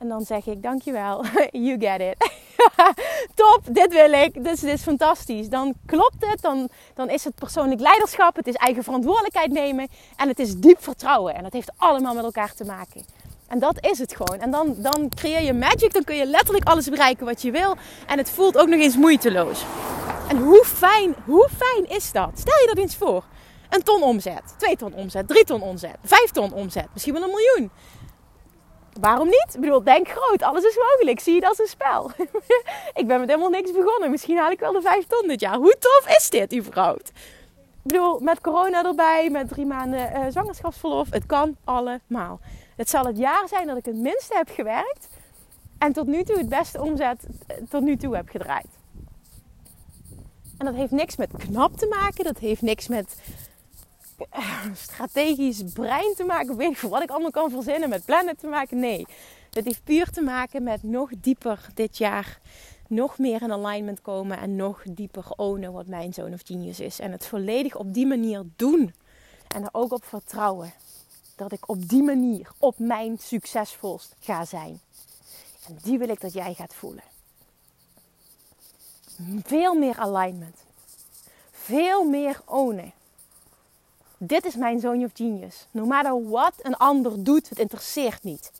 En 0.00 0.08
dan 0.08 0.24
zeg 0.24 0.46
ik, 0.46 0.62
dankjewel, 0.62 1.24
you 1.66 1.80
get 1.80 2.00
it. 2.00 2.30
Top, 3.34 3.60
dit 3.70 3.92
wil 3.92 4.12
ik. 4.12 4.44
Dus 4.44 4.60
dit 4.60 4.72
is 4.72 4.82
fantastisch. 4.82 5.48
Dan 5.48 5.74
klopt 5.86 6.26
het, 6.26 6.40
dan, 6.40 6.68
dan 6.94 7.10
is 7.10 7.24
het 7.24 7.34
persoonlijk 7.34 7.80
leiderschap, 7.80 8.36
het 8.36 8.46
is 8.46 8.54
eigen 8.54 8.84
verantwoordelijkheid 8.84 9.52
nemen 9.52 9.88
en 10.16 10.28
het 10.28 10.38
is 10.38 10.56
diep 10.56 10.82
vertrouwen. 10.82 11.34
En 11.34 11.42
dat 11.42 11.52
heeft 11.52 11.72
allemaal 11.76 12.14
met 12.14 12.24
elkaar 12.24 12.54
te 12.54 12.64
maken. 12.64 13.04
En 13.48 13.58
dat 13.58 13.84
is 13.84 13.98
het 13.98 14.14
gewoon. 14.16 14.40
En 14.40 14.50
dan, 14.50 14.74
dan 14.78 15.08
creëer 15.08 15.42
je 15.42 15.52
magic, 15.52 15.92
dan 15.92 16.04
kun 16.04 16.16
je 16.16 16.26
letterlijk 16.26 16.68
alles 16.68 16.88
bereiken 16.88 17.26
wat 17.26 17.42
je 17.42 17.50
wil. 17.50 17.76
En 18.06 18.18
het 18.18 18.30
voelt 18.30 18.58
ook 18.58 18.68
nog 18.68 18.80
eens 18.80 18.96
moeiteloos. 18.96 19.64
En 20.30 20.38
hoe 20.38 20.64
fijn, 20.64 21.14
hoe 21.24 21.48
fijn 21.56 21.88
is 21.88 22.12
dat? 22.12 22.30
Stel 22.34 22.60
je 22.60 22.66
dat 22.66 22.76
eens 22.76 22.96
voor. 22.96 23.24
Een 23.70 23.82
ton 23.82 24.02
omzet, 24.02 24.54
twee 24.56 24.76
ton 24.76 24.94
omzet, 24.94 25.28
drie 25.28 25.44
ton 25.44 25.62
omzet, 25.62 25.96
vijf 26.02 26.30
ton 26.30 26.52
omzet, 26.52 26.86
misschien 26.92 27.14
wel 27.14 27.22
een 27.22 27.28
miljoen. 27.28 27.70
Waarom 29.00 29.26
niet? 29.26 29.50
Ik 29.54 29.60
bedoel, 29.60 29.84
denk 29.84 30.08
groot, 30.08 30.42
alles 30.42 30.64
is 30.64 30.76
mogelijk. 30.76 31.20
Zie 31.20 31.34
je 31.34 31.40
dat 31.40 31.48
als 31.48 31.58
een 31.58 31.66
spel. 31.66 32.10
ik 33.00 33.06
ben 33.06 33.20
met 33.20 33.28
helemaal 33.28 33.50
niks 33.50 33.72
begonnen. 33.72 34.10
Misschien 34.10 34.38
haal 34.38 34.50
ik 34.50 34.60
wel 34.60 34.72
de 34.72 34.80
vijf 34.80 35.06
ton 35.06 35.28
dit 35.28 35.40
jaar. 35.40 35.56
Hoe 35.56 35.76
tof 35.78 36.16
is 36.16 36.30
dit 36.30 36.54
überhaupt? 36.54 37.08
Ik 37.08 37.82
bedoel, 37.82 38.20
met 38.20 38.40
corona 38.40 38.84
erbij, 38.84 39.30
met 39.30 39.48
drie 39.48 39.66
maanden 39.66 40.12
uh, 40.12 40.24
zwangerschapsverlof. 40.28 41.10
Het 41.10 41.26
kan 41.26 41.56
allemaal. 41.64 42.40
Het 42.76 42.90
zal 42.90 43.04
het 43.04 43.18
jaar 43.18 43.48
zijn 43.48 43.66
dat 43.66 43.76
ik 43.76 43.84
het 43.84 43.96
minste 43.96 44.36
heb 44.36 44.48
gewerkt. 44.52 45.08
En 45.78 45.92
tot 45.92 46.06
nu 46.06 46.22
toe 46.22 46.38
het 46.38 46.48
beste 46.48 46.80
omzet 46.80 47.26
eh, 47.46 47.56
tot 47.70 47.82
nu 47.82 47.96
toe 47.96 48.16
heb 48.16 48.28
gedraaid. 48.28 48.79
En 50.60 50.66
dat 50.66 50.74
heeft 50.74 50.90
niks 50.90 51.16
met 51.16 51.30
knap 51.36 51.76
te 51.76 51.86
maken. 51.86 52.24
Dat 52.24 52.38
heeft 52.38 52.62
niks 52.62 52.88
met 52.88 53.16
eh, 54.30 54.64
strategisch 54.74 55.62
brein 55.74 56.14
te 56.16 56.24
maken. 56.24 56.56
Weet 56.56 56.70
ik 56.70 56.78
wat 56.78 57.02
ik 57.02 57.10
allemaal 57.10 57.30
kan 57.30 57.50
verzinnen. 57.50 57.88
Met 57.88 58.04
plannen 58.04 58.36
te 58.36 58.46
maken. 58.46 58.78
Nee. 58.78 59.06
Dat 59.50 59.64
heeft 59.64 59.84
puur 59.84 60.10
te 60.10 60.20
maken 60.20 60.62
met 60.62 60.82
nog 60.82 61.10
dieper 61.20 61.66
dit 61.74 61.98
jaar. 61.98 62.40
Nog 62.88 63.18
meer 63.18 63.42
in 63.42 63.52
alignment 63.52 64.02
komen. 64.02 64.38
En 64.38 64.56
nog 64.56 64.82
dieper 64.90 65.24
ownen 65.36 65.72
wat 65.72 65.86
mijn 65.86 66.12
zoon 66.12 66.32
of 66.32 66.40
genius 66.44 66.80
is. 66.80 66.98
En 66.98 67.12
het 67.12 67.26
volledig 67.26 67.76
op 67.76 67.94
die 67.94 68.06
manier 68.06 68.42
doen. 68.56 68.94
En 69.48 69.62
er 69.62 69.68
ook 69.72 69.92
op 69.92 70.04
vertrouwen. 70.04 70.72
Dat 71.36 71.52
ik 71.52 71.68
op 71.68 71.88
die 71.88 72.02
manier 72.02 72.50
op 72.58 72.78
mijn 72.78 73.18
succesvolst 73.18 74.14
ga 74.20 74.44
zijn. 74.44 74.80
En 75.68 75.78
die 75.82 75.98
wil 75.98 76.08
ik 76.08 76.20
dat 76.20 76.32
jij 76.32 76.54
gaat 76.54 76.74
voelen. 76.74 77.09
Veel 79.42 79.74
meer 79.74 79.98
alignment. 79.98 80.56
Veel 81.50 82.04
meer 82.04 82.40
ownen. 82.44 82.92
Dit 84.18 84.44
is 84.44 84.54
mijn 84.54 84.80
zone 84.80 85.04
of 85.04 85.10
genius. 85.14 85.66
No 85.70 85.86
matter 85.86 86.28
what 86.28 86.52
een 86.62 86.76
ander 86.76 87.24
doet, 87.24 87.48
het 87.48 87.58
interesseert 87.58 88.22
niet. 88.22 88.52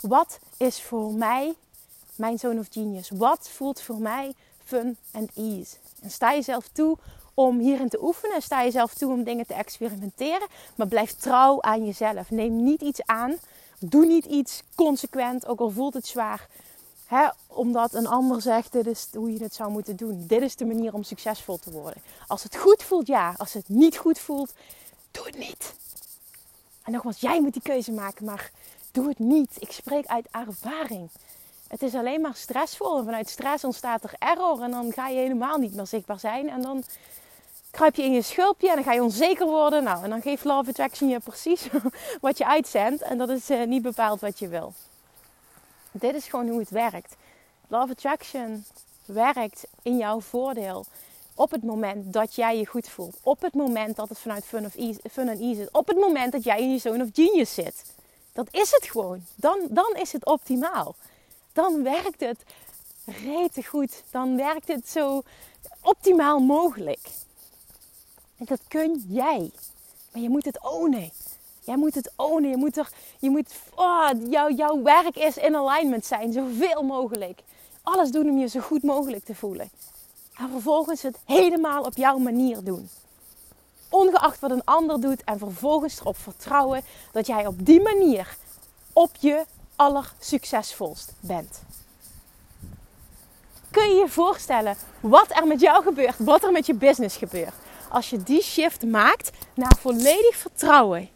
Wat 0.00 0.38
is 0.56 0.82
voor 0.82 1.12
mij 1.12 1.54
mijn 2.14 2.38
zone 2.38 2.60
of 2.60 2.66
genius? 2.70 3.10
Wat 3.10 3.48
voelt 3.48 3.80
voor 3.80 3.98
mij 3.98 4.34
fun 4.64 4.96
and 5.10 5.30
ease? 5.34 5.76
En 6.02 6.10
sta 6.10 6.32
jezelf 6.32 6.68
toe 6.72 6.96
om 7.34 7.58
hierin 7.58 7.88
te 7.88 8.02
oefenen. 8.02 8.42
Sta 8.42 8.64
jezelf 8.64 8.94
toe 8.94 9.12
om 9.12 9.24
dingen 9.24 9.46
te 9.46 9.54
experimenteren. 9.54 10.48
Maar 10.74 10.86
blijf 10.86 11.12
trouw 11.12 11.62
aan 11.62 11.86
jezelf. 11.86 12.30
Neem 12.30 12.64
niet 12.64 12.80
iets 12.80 13.06
aan. 13.06 13.38
Doe 13.78 14.06
niet 14.06 14.24
iets 14.24 14.62
consequent, 14.74 15.46
ook 15.46 15.60
al 15.60 15.70
voelt 15.70 15.94
het 15.94 16.06
zwaar. 16.06 16.48
Omdat 17.46 17.94
een 17.94 18.06
ander 18.06 18.42
zegt, 18.42 18.72
dit 18.72 18.86
is 18.86 19.08
hoe 19.14 19.32
je 19.32 19.42
het 19.42 19.54
zou 19.54 19.70
moeten 19.70 19.96
doen. 19.96 20.26
Dit 20.26 20.42
is 20.42 20.56
de 20.56 20.64
manier 20.64 20.94
om 20.94 21.02
succesvol 21.02 21.58
te 21.58 21.70
worden. 21.70 22.02
Als 22.26 22.42
het 22.42 22.56
goed 22.56 22.82
voelt, 22.82 23.06
ja. 23.06 23.34
Als 23.36 23.52
het 23.52 23.68
niet 23.68 23.96
goed 23.96 24.18
voelt, 24.18 24.52
doe 25.10 25.26
het 25.26 25.38
niet. 25.38 25.74
En 26.82 26.92
nogmaals, 26.92 27.20
jij 27.20 27.40
moet 27.40 27.52
die 27.52 27.62
keuze 27.62 27.92
maken, 27.92 28.24
maar 28.24 28.50
doe 28.92 29.08
het 29.08 29.18
niet. 29.18 29.56
Ik 29.58 29.72
spreek 29.72 30.06
uit 30.06 30.26
ervaring. 30.30 31.08
Het 31.68 31.82
is 31.82 31.94
alleen 31.94 32.20
maar 32.20 32.34
stressvol. 32.34 32.98
En 32.98 33.04
vanuit 33.04 33.28
stress 33.28 33.64
ontstaat 33.64 34.04
er 34.04 34.14
error. 34.18 34.62
En 34.62 34.70
dan 34.70 34.92
ga 34.92 35.08
je 35.08 35.18
helemaal 35.18 35.58
niet 35.58 35.74
meer 35.74 35.86
zichtbaar 35.86 36.20
zijn. 36.20 36.48
En 36.48 36.62
dan 36.62 36.82
kruip 37.70 37.94
je 37.94 38.02
in 38.02 38.12
je 38.12 38.22
schulpje 38.22 38.68
en 38.68 38.74
dan 38.74 38.84
ga 38.84 38.92
je 38.92 39.02
onzeker 39.02 39.46
worden. 39.46 39.84
Nou, 39.84 40.04
en 40.04 40.10
dan 40.10 40.22
geeft 40.22 40.44
Love 40.44 40.70
Attraction 40.70 41.08
je 41.08 41.20
precies 41.20 41.68
wat 42.20 42.38
je 42.38 42.46
uitzendt. 42.46 43.02
En 43.02 43.18
dat 43.18 43.28
is 43.28 43.50
uh, 43.50 43.66
niet 43.66 43.82
bepaald 43.82 44.20
wat 44.20 44.38
je 44.38 44.48
wil. 44.48 44.72
Dit 45.92 46.14
is 46.14 46.26
gewoon 46.26 46.48
hoe 46.48 46.58
het 46.58 46.70
werkt. 46.70 47.16
Love 47.68 47.92
Attraction 47.92 48.64
werkt 49.04 49.66
in 49.82 49.96
jouw 49.96 50.20
voordeel. 50.20 50.84
Op 51.34 51.50
het 51.50 51.62
moment 51.62 52.12
dat 52.12 52.34
jij 52.34 52.58
je 52.58 52.66
goed 52.66 52.88
voelt. 52.88 53.16
Op 53.22 53.40
het 53.40 53.54
moment 53.54 53.96
dat 53.96 54.08
het 54.08 54.18
vanuit 54.18 54.44
fun, 54.44 54.64
of 54.64 54.76
ease, 54.76 55.00
fun 55.10 55.28
en 55.28 55.40
ease 55.40 55.60
is. 55.60 55.70
Op 55.70 55.88
het 55.88 55.96
moment 55.96 56.32
dat 56.32 56.44
jij 56.44 56.60
in 56.60 56.70
je 56.70 56.78
zone 56.78 57.04
of 57.04 57.08
genius 57.12 57.54
zit. 57.54 57.84
Dat 58.32 58.48
is 58.50 58.70
het 58.70 58.84
gewoon. 58.84 59.24
Dan, 59.34 59.66
dan 59.70 59.94
is 59.94 60.12
het 60.12 60.26
optimaal. 60.26 60.94
Dan 61.52 61.82
werkt 61.82 62.20
het 62.20 62.44
rete 63.04 63.64
goed. 63.64 64.02
Dan 64.10 64.36
werkt 64.36 64.68
het 64.68 64.88
zo 64.88 65.22
optimaal 65.82 66.38
mogelijk. 66.38 67.08
En 68.36 68.44
dat 68.44 68.60
kun 68.68 69.04
jij. 69.08 69.50
Maar 70.12 70.22
je 70.22 70.30
moet 70.30 70.44
het 70.44 70.62
ownen. 70.62 71.10
Jij 71.60 71.76
moet 71.76 71.94
het 71.94 72.12
ownen. 72.16 72.50
Je 72.50 72.56
moet 72.56 72.76
er, 72.76 72.88
je 73.18 73.30
moet, 73.30 73.52
oh, 73.74 74.08
jouw, 74.30 74.50
jouw 74.50 74.82
werk 74.82 75.16
is 75.16 75.36
in 75.36 75.56
alignment 75.56 76.06
zijn. 76.06 76.32
Zoveel 76.32 76.82
mogelijk. 76.82 77.40
Alles 77.82 78.10
doen 78.10 78.30
om 78.30 78.38
je 78.38 78.48
zo 78.48 78.60
goed 78.60 78.82
mogelijk 78.82 79.24
te 79.24 79.34
voelen. 79.34 79.70
En 80.36 80.50
vervolgens 80.50 81.02
het 81.02 81.18
helemaal 81.24 81.82
op 81.82 81.96
jouw 81.96 82.18
manier 82.18 82.64
doen. 82.64 82.88
Ongeacht 83.88 84.40
wat 84.40 84.50
een 84.50 84.64
ander 84.64 85.00
doet. 85.00 85.24
En 85.24 85.38
vervolgens 85.38 86.00
erop 86.00 86.16
vertrouwen 86.16 86.82
dat 87.12 87.26
jij 87.26 87.46
op 87.46 87.66
die 87.66 87.82
manier 87.82 88.36
op 88.92 89.10
je 89.18 89.44
allersuccesvolst 89.76 91.12
bent. 91.20 91.62
Kun 93.70 93.88
je 93.88 93.94
je 93.94 94.08
voorstellen 94.08 94.76
wat 95.00 95.26
er 95.30 95.46
met 95.46 95.60
jou 95.60 95.82
gebeurt, 95.82 96.14
wat 96.18 96.44
er 96.44 96.52
met 96.52 96.66
je 96.66 96.74
business 96.74 97.16
gebeurt? 97.16 97.54
Als 97.88 98.10
je 98.10 98.22
die 98.22 98.42
shift 98.42 98.84
maakt 98.84 99.30
naar 99.54 99.76
volledig 99.80 100.36
vertrouwen 100.36 101.08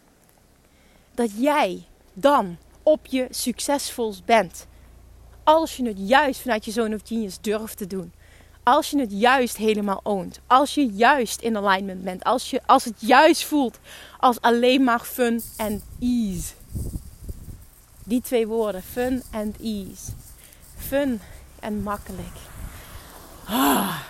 dat 1.15 1.31
jij 1.37 1.85
dan 2.13 2.57
op 2.83 3.07
je 3.07 3.27
succesvolst 3.31 4.25
bent. 4.25 4.67
Als 5.45 5.77
je 5.77 5.87
het 5.87 5.99
juist 6.09 6.41
vanuit 6.41 6.65
je 6.65 6.71
zone 6.71 6.95
of 6.95 7.01
genius 7.05 7.41
durft 7.41 7.77
te 7.77 7.87
doen. 7.87 8.13
Als 8.63 8.91
je 8.91 8.99
het 8.99 9.13
juist 9.13 9.57
helemaal 9.57 10.01
oont. 10.03 10.41
Als 10.47 10.75
je 10.75 10.87
juist 10.87 11.41
in 11.41 11.57
alignment 11.57 12.05
bent. 12.05 12.25
Als, 12.25 12.51
je, 12.51 12.61
als 12.67 12.85
het 12.85 12.95
juist 12.99 13.45
voelt 13.45 13.79
als 14.19 14.41
alleen 14.41 14.85
maar 14.85 15.01
fun 15.01 15.43
en 15.57 15.83
ease. 16.01 16.53
Die 18.05 18.21
twee 18.21 18.47
woorden, 18.47 18.83
fun 18.83 19.23
and 19.33 19.57
ease. 19.61 20.13
Fun 20.77 21.21
en 21.61 21.83
makkelijk. 21.83 22.37
Ah. 23.45 24.04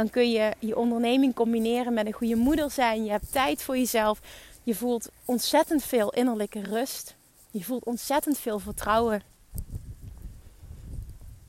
Dan 0.00 0.10
kun 0.10 0.30
je 0.30 0.54
je 0.58 0.76
onderneming 0.76 1.34
combineren 1.34 1.94
met 1.94 2.06
een 2.06 2.12
goede 2.12 2.36
moeder 2.36 2.70
zijn. 2.70 3.04
Je 3.04 3.10
hebt 3.10 3.32
tijd 3.32 3.62
voor 3.62 3.76
jezelf. 3.76 4.20
Je 4.62 4.74
voelt 4.74 5.10
ontzettend 5.24 5.82
veel 5.82 6.10
innerlijke 6.10 6.62
rust. 6.62 7.16
Je 7.50 7.64
voelt 7.64 7.84
ontzettend 7.84 8.38
veel 8.38 8.58
vertrouwen. 8.58 9.22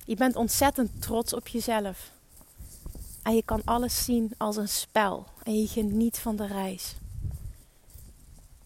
Je 0.05 0.15
bent 0.15 0.35
ontzettend 0.35 1.01
trots 1.01 1.33
op 1.33 1.47
jezelf. 1.47 2.11
En 3.23 3.35
je 3.35 3.43
kan 3.43 3.61
alles 3.65 4.03
zien 4.03 4.33
als 4.37 4.55
een 4.55 4.69
spel. 4.69 5.25
En 5.43 5.59
je 5.59 5.67
geniet 5.67 6.19
van 6.19 6.35
de 6.35 6.45
reis. 6.45 6.95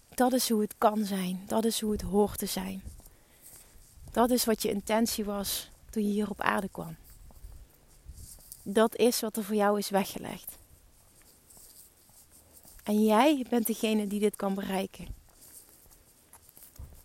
Dat 0.10 0.34
is 0.34 0.50
hoe 0.50 0.62
het 0.62 0.76
kan 0.78 1.06
zijn. 1.06 1.44
Dat 1.48 1.66
is 1.66 1.82
hoe 1.82 1.92
het 1.92 2.02
hoort 2.02 2.38
te 2.38 2.46
zijn. 2.46 2.84
Dat 4.12 4.30
is 4.30 4.46
wat 4.46 4.62
je 4.62 4.70
intentie 4.70 5.26
was 5.26 5.70
toen 5.90 6.04
je 6.04 6.12
hier 6.12 6.30
op 6.30 6.42
aarde 6.42 6.70
kwam. 6.70 6.96
Dat 8.68 8.96
is 8.96 9.20
wat 9.20 9.38
er 9.38 9.44
voor 9.44 9.56
jou 9.56 9.78
is 9.78 9.90
weggelegd. 9.90 10.58
En 12.84 13.04
jij 13.04 13.46
bent 13.50 13.68
degene 13.68 14.08
die 14.08 14.20
dit 14.20 14.36
kan 14.36 14.54
bereiken. 14.54 15.08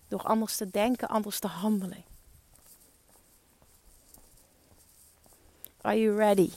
Door 0.09 0.23
anders 0.23 0.57
te 0.57 0.71
denken, 0.71 1.09
anders 1.09 1.39
te 1.39 1.47
handelen. 1.47 2.05
Are 5.81 6.01
you 6.01 6.17
ready? 6.17 6.51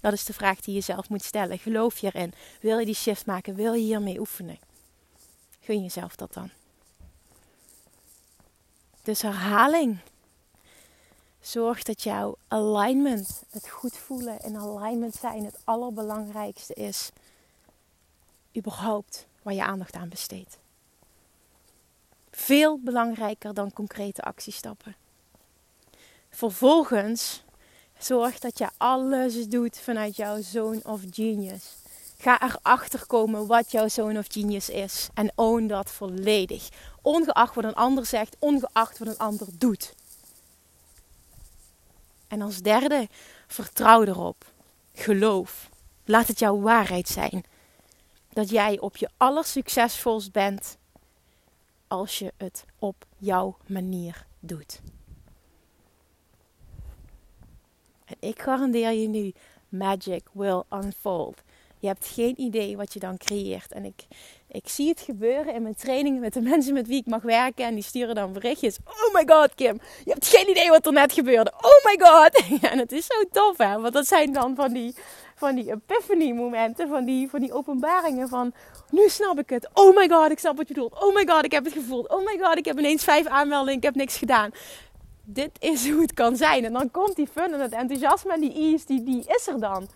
Dat 0.00 0.12
is 0.12 0.24
de 0.24 0.32
vraag 0.32 0.60
die 0.60 0.74
je 0.74 0.80
zelf 0.80 1.08
moet 1.08 1.24
stellen. 1.24 1.58
Geloof 1.58 1.98
je 1.98 2.10
erin? 2.12 2.32
Wil 2.60 2.78
je 2.78 2.86
die 2.86 2.94
shift 2.94 3.26
maken? 3.26 3.54
Wil 3.54 3.72
je 3.72 3.82
hiermee 3.82 4.18
oefenen? 4.18 4.58
Gun 5.60 5.82
jezelf 5.82 6.16
dat 6.16 6.32
dan. 6.32 6.50
Dus 9.02 9.22
herhaling. 9.22 9.98
Zorg 11.46 11.82
dat 11.82 12.02
jouw 12.02 12.36
alignment, 12.48 13.42
het 13.50 13.68
goed 13.68 13.96
voelen 13.96 14.40
en 14.40 14.56
alignment 14.56 15.14
zijn, 15.14 15.44
het 15.44 15.58
allerbelangrijkste 15.64 16.74
is. 16.74 17.10
Überhaupt 18.56 19.26
waar 19.42 19.54
je 19.54 19.64
aandacht 19.64 19.94
aan 19.94 20.08
besteedt. 20.08 20.58
Veel 22.30 22.78
belangrijker 22.78 23.54
dan 23.54 23.72
concrete 23.72 24.22
actiestappen. 24.22 24.96
Vervolgens 26.30 27.44
zorg 27.98 28.38
dat 28.38 28.58
je 28.58 28.68
alles 28.76 29.48
doet 29.48 29.78
vanuit 29.78 30.16
jouw 30.16 30.42
zone 30.42 30.80
of 30.82 31.00
genius. 31.10 31.76
Ga 32.18 32.42
erachter 32.42 33.06
komen 33.06 33.46
wat 33.46 33.70
jouw 33.70 33.88
zone 33.88 34.18
of 34.18 34.26
genius 34.28 34.68
is. 34.68 35.08
En 35.14 35.32
own 35.34 35.66
dat 35.66 35.90
volledig. 35.90 36.68
Ongeacht 37.02 37.54
wat 37.54 37.64
een 37.64 37.74
ander 37.74 38.06
zegt, 38.06 38.36
ongeacht 38.38 38.98
wat 38.98 39.08
een 39.08 39.18
ander 39.18 39.48
doet. 39.58 39.94
En 42.28 42.42
als 42.42 42.60
derde, 42.60 43.08
vertrouw 43.46 44.04
erop. 44.04 44.52
Geloof. 44.94 45.70
Laat 46.04 46.26
het 46.26 46.38
jouw 46.38 46.60
waarheid 46.60 47.08
zijn. 47.08 47.44
Dat 48.28 48.50
jij 48.50 48.78
op 48.78 48.96
je 48.96 49.08
allersuccesvolst 49.16 50.32
bent 50.32 50.76
als 51.88 52.18
je 52.18 52.32
het 52.36 52.64
op 52.78 53.06
jouw 53.18 53.56
manier 53.66 54.26
doet. 54.40 54.80
En 58.04 58.16
ik 58.18 58.42
garandeer 58.42 58.92
je 58.92 59.08
nu, 59.08 59.32
magic 59.68 60.22
will 60.32 60.62
unfold. 60.70 61.42
Je 61.78 61.86
hebt 61.86 62.06
geen 62.06 62.40
idee 62.40 62.76
wat 62.76 62.92
je 62.92 62.98
dan 62.98 63.16
creëert. 63.16 63.72
En 63.72 63.84
ik, 63.84 64.06
ik 64.48 64.68
zie 64.68 64.88
het 64.88 65.00
gebeuren 65.00 65.54
in 65.54 65.62
mijn 65.62 65.74
trainingen 65.74 66.20
met 66.20 66.32
de 66.32 66.40
mensen 66.40 66.74
met 66.74 66.86
wie 66.86 67.00
ik 67.00 67.06
mag 67.06 67.22
werken. 67.22 67.64
En 67.64 67.74
die 67.74 67.84
sturen 67.84 68.14
dan 68.14 68.32
berichtjes. 68.32 68.78
Oh 68.84 69.14
my 69.14 69.22
god, 69.26 69.54
Kim. 69.54 69.80
Je 70.04 70.10
hebt 70.10 70.26
geen 70.26 70.50
idee 70.50 70.68
wat 70.68 70.86
er 70.86 70.92
net 70.92 71.12
gebeurde. 71.12 71.52
Oh 71.56 71.84
my 71.84 72.06
god. 72.06 72.42
En 72.70 72.78
het 72.78 72.92
is 72.92 73.06
zo 73.06 73.22
tof, 73.32 73.56
hè. 73.56 73.80
Want 73.80 73.92
dat 73.92 74.06
zijn 74.06 74.32
dan 74.32 74.54
van 74.54 74.72
die, 74.72 74.94
van 75.34 75.54
die 75.54 75.70
epiphany 75.70 76.32
momenten. 76.32 76.88
Van 76.88 77.04
die, 77.04 77.30
van 77.30 77.40
die 77.40 77.52
openbaringen 77.52 78.28
van... 78.28 78.52
Nu 78.90 79.08
snap 79.08 79.38
ik 79.38 79.50
het. 79.50 79.68
Oh 79.72 79.96
my 79.96 80.08
god, 80.08 80.30
ik 80.30 80.38
snap 80.38 80.56
wat 80.56 80.68
je 80.68 80.74
bedoelt. 80.74 81.02
Oh 81.02 81.14
my 81.14 81.26
god, 81.26 81.44
ik 81.44 81.52
heb 81.52 81.64
het 81.64 81.72
gevoeld. 81.72 82.08
Oh 82.08 82.24
my 82.24 82.38
god, 82.42 82.56
ik 82.56 82.64
heb 82.64 82.78
ineens 82.78 83.04
vijf 83.04 83.26
aanmeldingen. 83.26 83.76
Ik 83.76 83.82
heb 83.82 83.94
niks 83.94 84.16
gedaan. 84.16 84.50
Dit 85.24 85.50
is 85.58 85.90
hoe 85.90 86.00
het 86.00 86.14
kan 86.14 86.36
zijn. 86.36 86.64
En 86.64 86.72
dan 86.72 86.90
komt 86.90 87.16
die 87.16 87.28
fun 87.32 87.52
en 87.52 87.60
het 87.60 87.72
enthousiasme 87.72 88.32
en 88.32 88.40
die 88.40 88.54
ease, 88.54 88.86
die, 88.86 89.02
die 89.02 89.24
is 89.26 89.46
er 89.46 89.60
dan. 89.60 89.88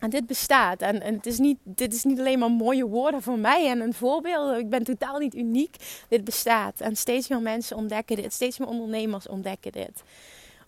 En 0.00 0.10
dit 0.10 0.26
bestaat. 0.26 0.80
En, 0.80 1.02
het 1.02 1.26
is 1.26 1.38
niet, 1.38 1.58
dit 1.62 1.94
is 1.94 2.04
niet 2.04 2.18
alleen 2.18 2.38
maar 2.38 2.50
mooie 2.50 2.86
woorden 2.86 3.22
voor 3.22 3.38
mij 3.38 3.68
en 3.70 3.80
een 3.80 3.94
voorbeeld. 3.94 4.58
Ik 4.58 4.68
ben 4.68 4.84
totaal 4.84 5.18
niet 5.18 5.34
uniek. 5.34 5.76
Dit 6.08 6.24
bestaat. 6.24 6.80
En 6.80 6.96
steeds 6.96 7.28
meer 7.28 7.40
mensen 7.40 7.76
ontdekken 7.76 8.16
dit. 8.16 8.32
Steeds 8.32 8.58
meer 8.58 8.68
ondernemers 8.68 9.28
ontdekken 9.28 9.72
dit. 9.72 10.02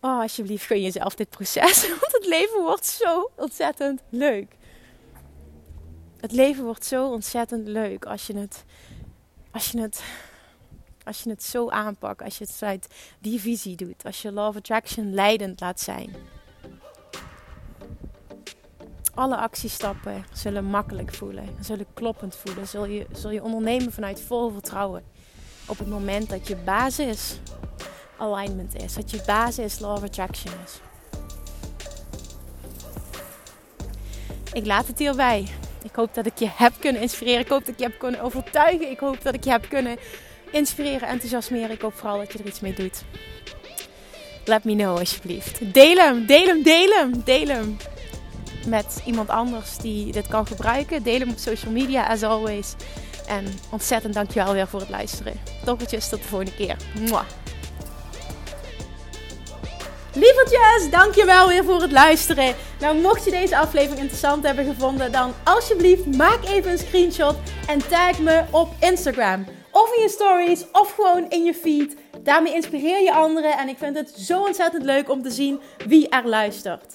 Oh, 0.00 0.20
alsjeblieft, 0.20 0.64
gun 0.64 0.80
jezelf 0.80 1.14
dit 1.14 1.28
proces. 1.28 1.88
Want 2.00 2.12
het 2.12 2.26
leven 2.26 2.62
wordt 2.62 2.86
zo 2.86 3.30
ontzettend 3.36 4.00
leuk. 4.08 4.56
Het 6.20 6.32
leven 6.32 6.64
wordt 6.64 6.84
zo 6.84 7.08
ontzettend 7.08 7.68
leuk 7.68 8.04
als 8.04 8.26
je 8.26 8.38
het, 8.38 8.64
als 9.50 9.70
je 9.70 9.80
het, 9.80 10.02
als 11.04 11.22
je 11.22 11.30
het 11.30 11.42
zo 11.42 11.68
aanpakt. 11.68 12.22
Als 12.22 12.38
je 12.38 12.44
het 12.44 12.52
vanuit 12.52 12.86
die 13.20 13.40
visie 13.40 13.76
doet. 13.76 14.04
Als 14.04 14.22
je 14.22 14.32
Love 14.32 14.58
Attraction 14.58 15.14
leidend 15.14 15.60
laat 15.60 15.80
zijn 15.80 16.14
alle 19.14 19.36
actiestappen 19.36 20.24
zullen 20.32 20.64
makkelijk 20.64 21.14
voelen, 21.14 21.44
zullen 21.60 21.86
kloppend 21.94 22.36
voelen. 22.36 22.68
Zul 22.68 22.84
je, 22.84 23.06
zul 23.12 23.30
je 23.30 23.42
ondernemen 23.42 23.92
vanuit 23.92 24.20
vol 24.20 24.50
vertrouwen. 24.50 25.02
Op 25.66 25.78
het 25.78 25.88
moment 25.88 26.30
dat 26.30 26.48
je 26.48 26.56
basis 26.56 27.38
alignment 28.18 28.74
is, 28.74 28.94
dat 28.94 29.10
je 29.10 29.22
basis 29.26 29.78
law 29.78 29.92
of 29.96 30.02
attraction 30.02 30.52
is. 30.64 30.80
Ik 34.52 34.66
laat 34.66 34.86
het 34.86 34.98
hierbij. 34.98 35.46
Ik 35.82 35.94
hoop 35.94 36.14
dat 36.14 36.26
ik 36.26 36.38
je 36.38 36.48
heb 36.54 36.72
kunnen 36.80 37.02
inspireren. 37.02 37.40
Ik 37.40 37.48
hoop 37.48 37.64
dat 37.64 37.74
ik 37.74 37.78
je 37.78 37.84
heb 37.84 37.98
kunnen 37.98 38.20
overtuigen. 38.20 38.90
Ik 38.90 38.98
hoop 38.98 39.22
dat 39.22 39.34
ik 39.34 39.44
je 39.44 39.50
heb 39.50 39.68
kunnen 39.68 39.96
inspireren, 40.50 41.08
enthousiasmeren. 41.08 41.70
Ik 41.70 41.80
hoop 41.80 41.94
vooral 41.94 42.18
dat 42.18 42.32
je 42.32 42.38
er 42.38 42.46
iets 42.46 42.60
mee 42.60 42.74
doet. 42.74 43.02
Let 44.44 44.64
me 44.64 44.74
know 44.74 44.98
alsjeblieft. 44.98 45.74
Deel 45.74 45.96
hem, 45.96 46.26
deel 46.26 46.46
hem, 46.46 46.62
deel 46.62 46.90
hem, 46.90 47.22
deel 47.24 47.46
hem 47.46 47.76
met 48.66 49.02
iemand 49.04 49.28
anders 49.28 49.76
die 49.76 50.12
dit 50.12 50.28
kan 50.28 50.46
gebruiken. 50.46 51.02
Deel 51.02 51.18
hem 51.18 51.30
op 51.30 51.38
social 51.38 51.72
media, 51.72 52.06
as 52.06 52.22
always. 52.22 52.74
En 53.26 53.44
ontzettend 53.70 54.14
dankjewel 54.14 54.52
weer 54.52 54.68
voor 54.68 54.80
het 54.80 54.88
luisteren. 54.88 55.32
Toffeltjes, 55.64 56.08
tot 56.08 56.22
de 56.22 56.28
volgende 56.28 56.54
keer. 56.54 56.76
Mwah. 57.00 57.24
Lievertjes, 60.14 60.90
dankjewel 60.90 61.48
weer 61.48 61.64
voor 61.64 61.80
het 61.80 61.92
luisteren. 61.92 62.54
Nou, 62.80 63.00
mocht 63.00 63.24
je 63.24 63.30
deze 63.30 63.56
aflevering 63.56 64.00
interessant 64.00 64.46
hebben 64.46 64.64
gevonden, 64.64 65.12
dan 65.12 65.32
alsjeblieft 65.44 66.16
maak 66.16 66.44
even 66.44 66.70
een 66.70 66.78
screenshot 66.78 67.36
en 67.66 67.88
tag 67.88 68.18
me 68.18 68.44
op 68.50 68.68
Instagram. 68.80 69.46
Of 69.70 69.94
in 69.96 70.02
je 70.02 70.08
stories, 70.08 70.64
of 70.72 70.94
gewoon 70.94 71.30
in 71.30 71.44
je 71.44 71.54
feed 71.54 71.96
Daarmee 72.22 72.54
inspireer 72.54 73.02
je 73.02 73.12
anderen 73.12 73.58
en 73.58 73.68
ik 73.68 73.78
vind 73.78 73.96
het 73.96 74.10
zo 74.10 74.42
ontzettend 74.42 74.84
leuk 74.84 75.10
om 75.10 75.22
te 75.22 75.30
zien 75.30 75.60
wie 75.86 76.08
er 76.08 76.28
luistert. 76.28 76.94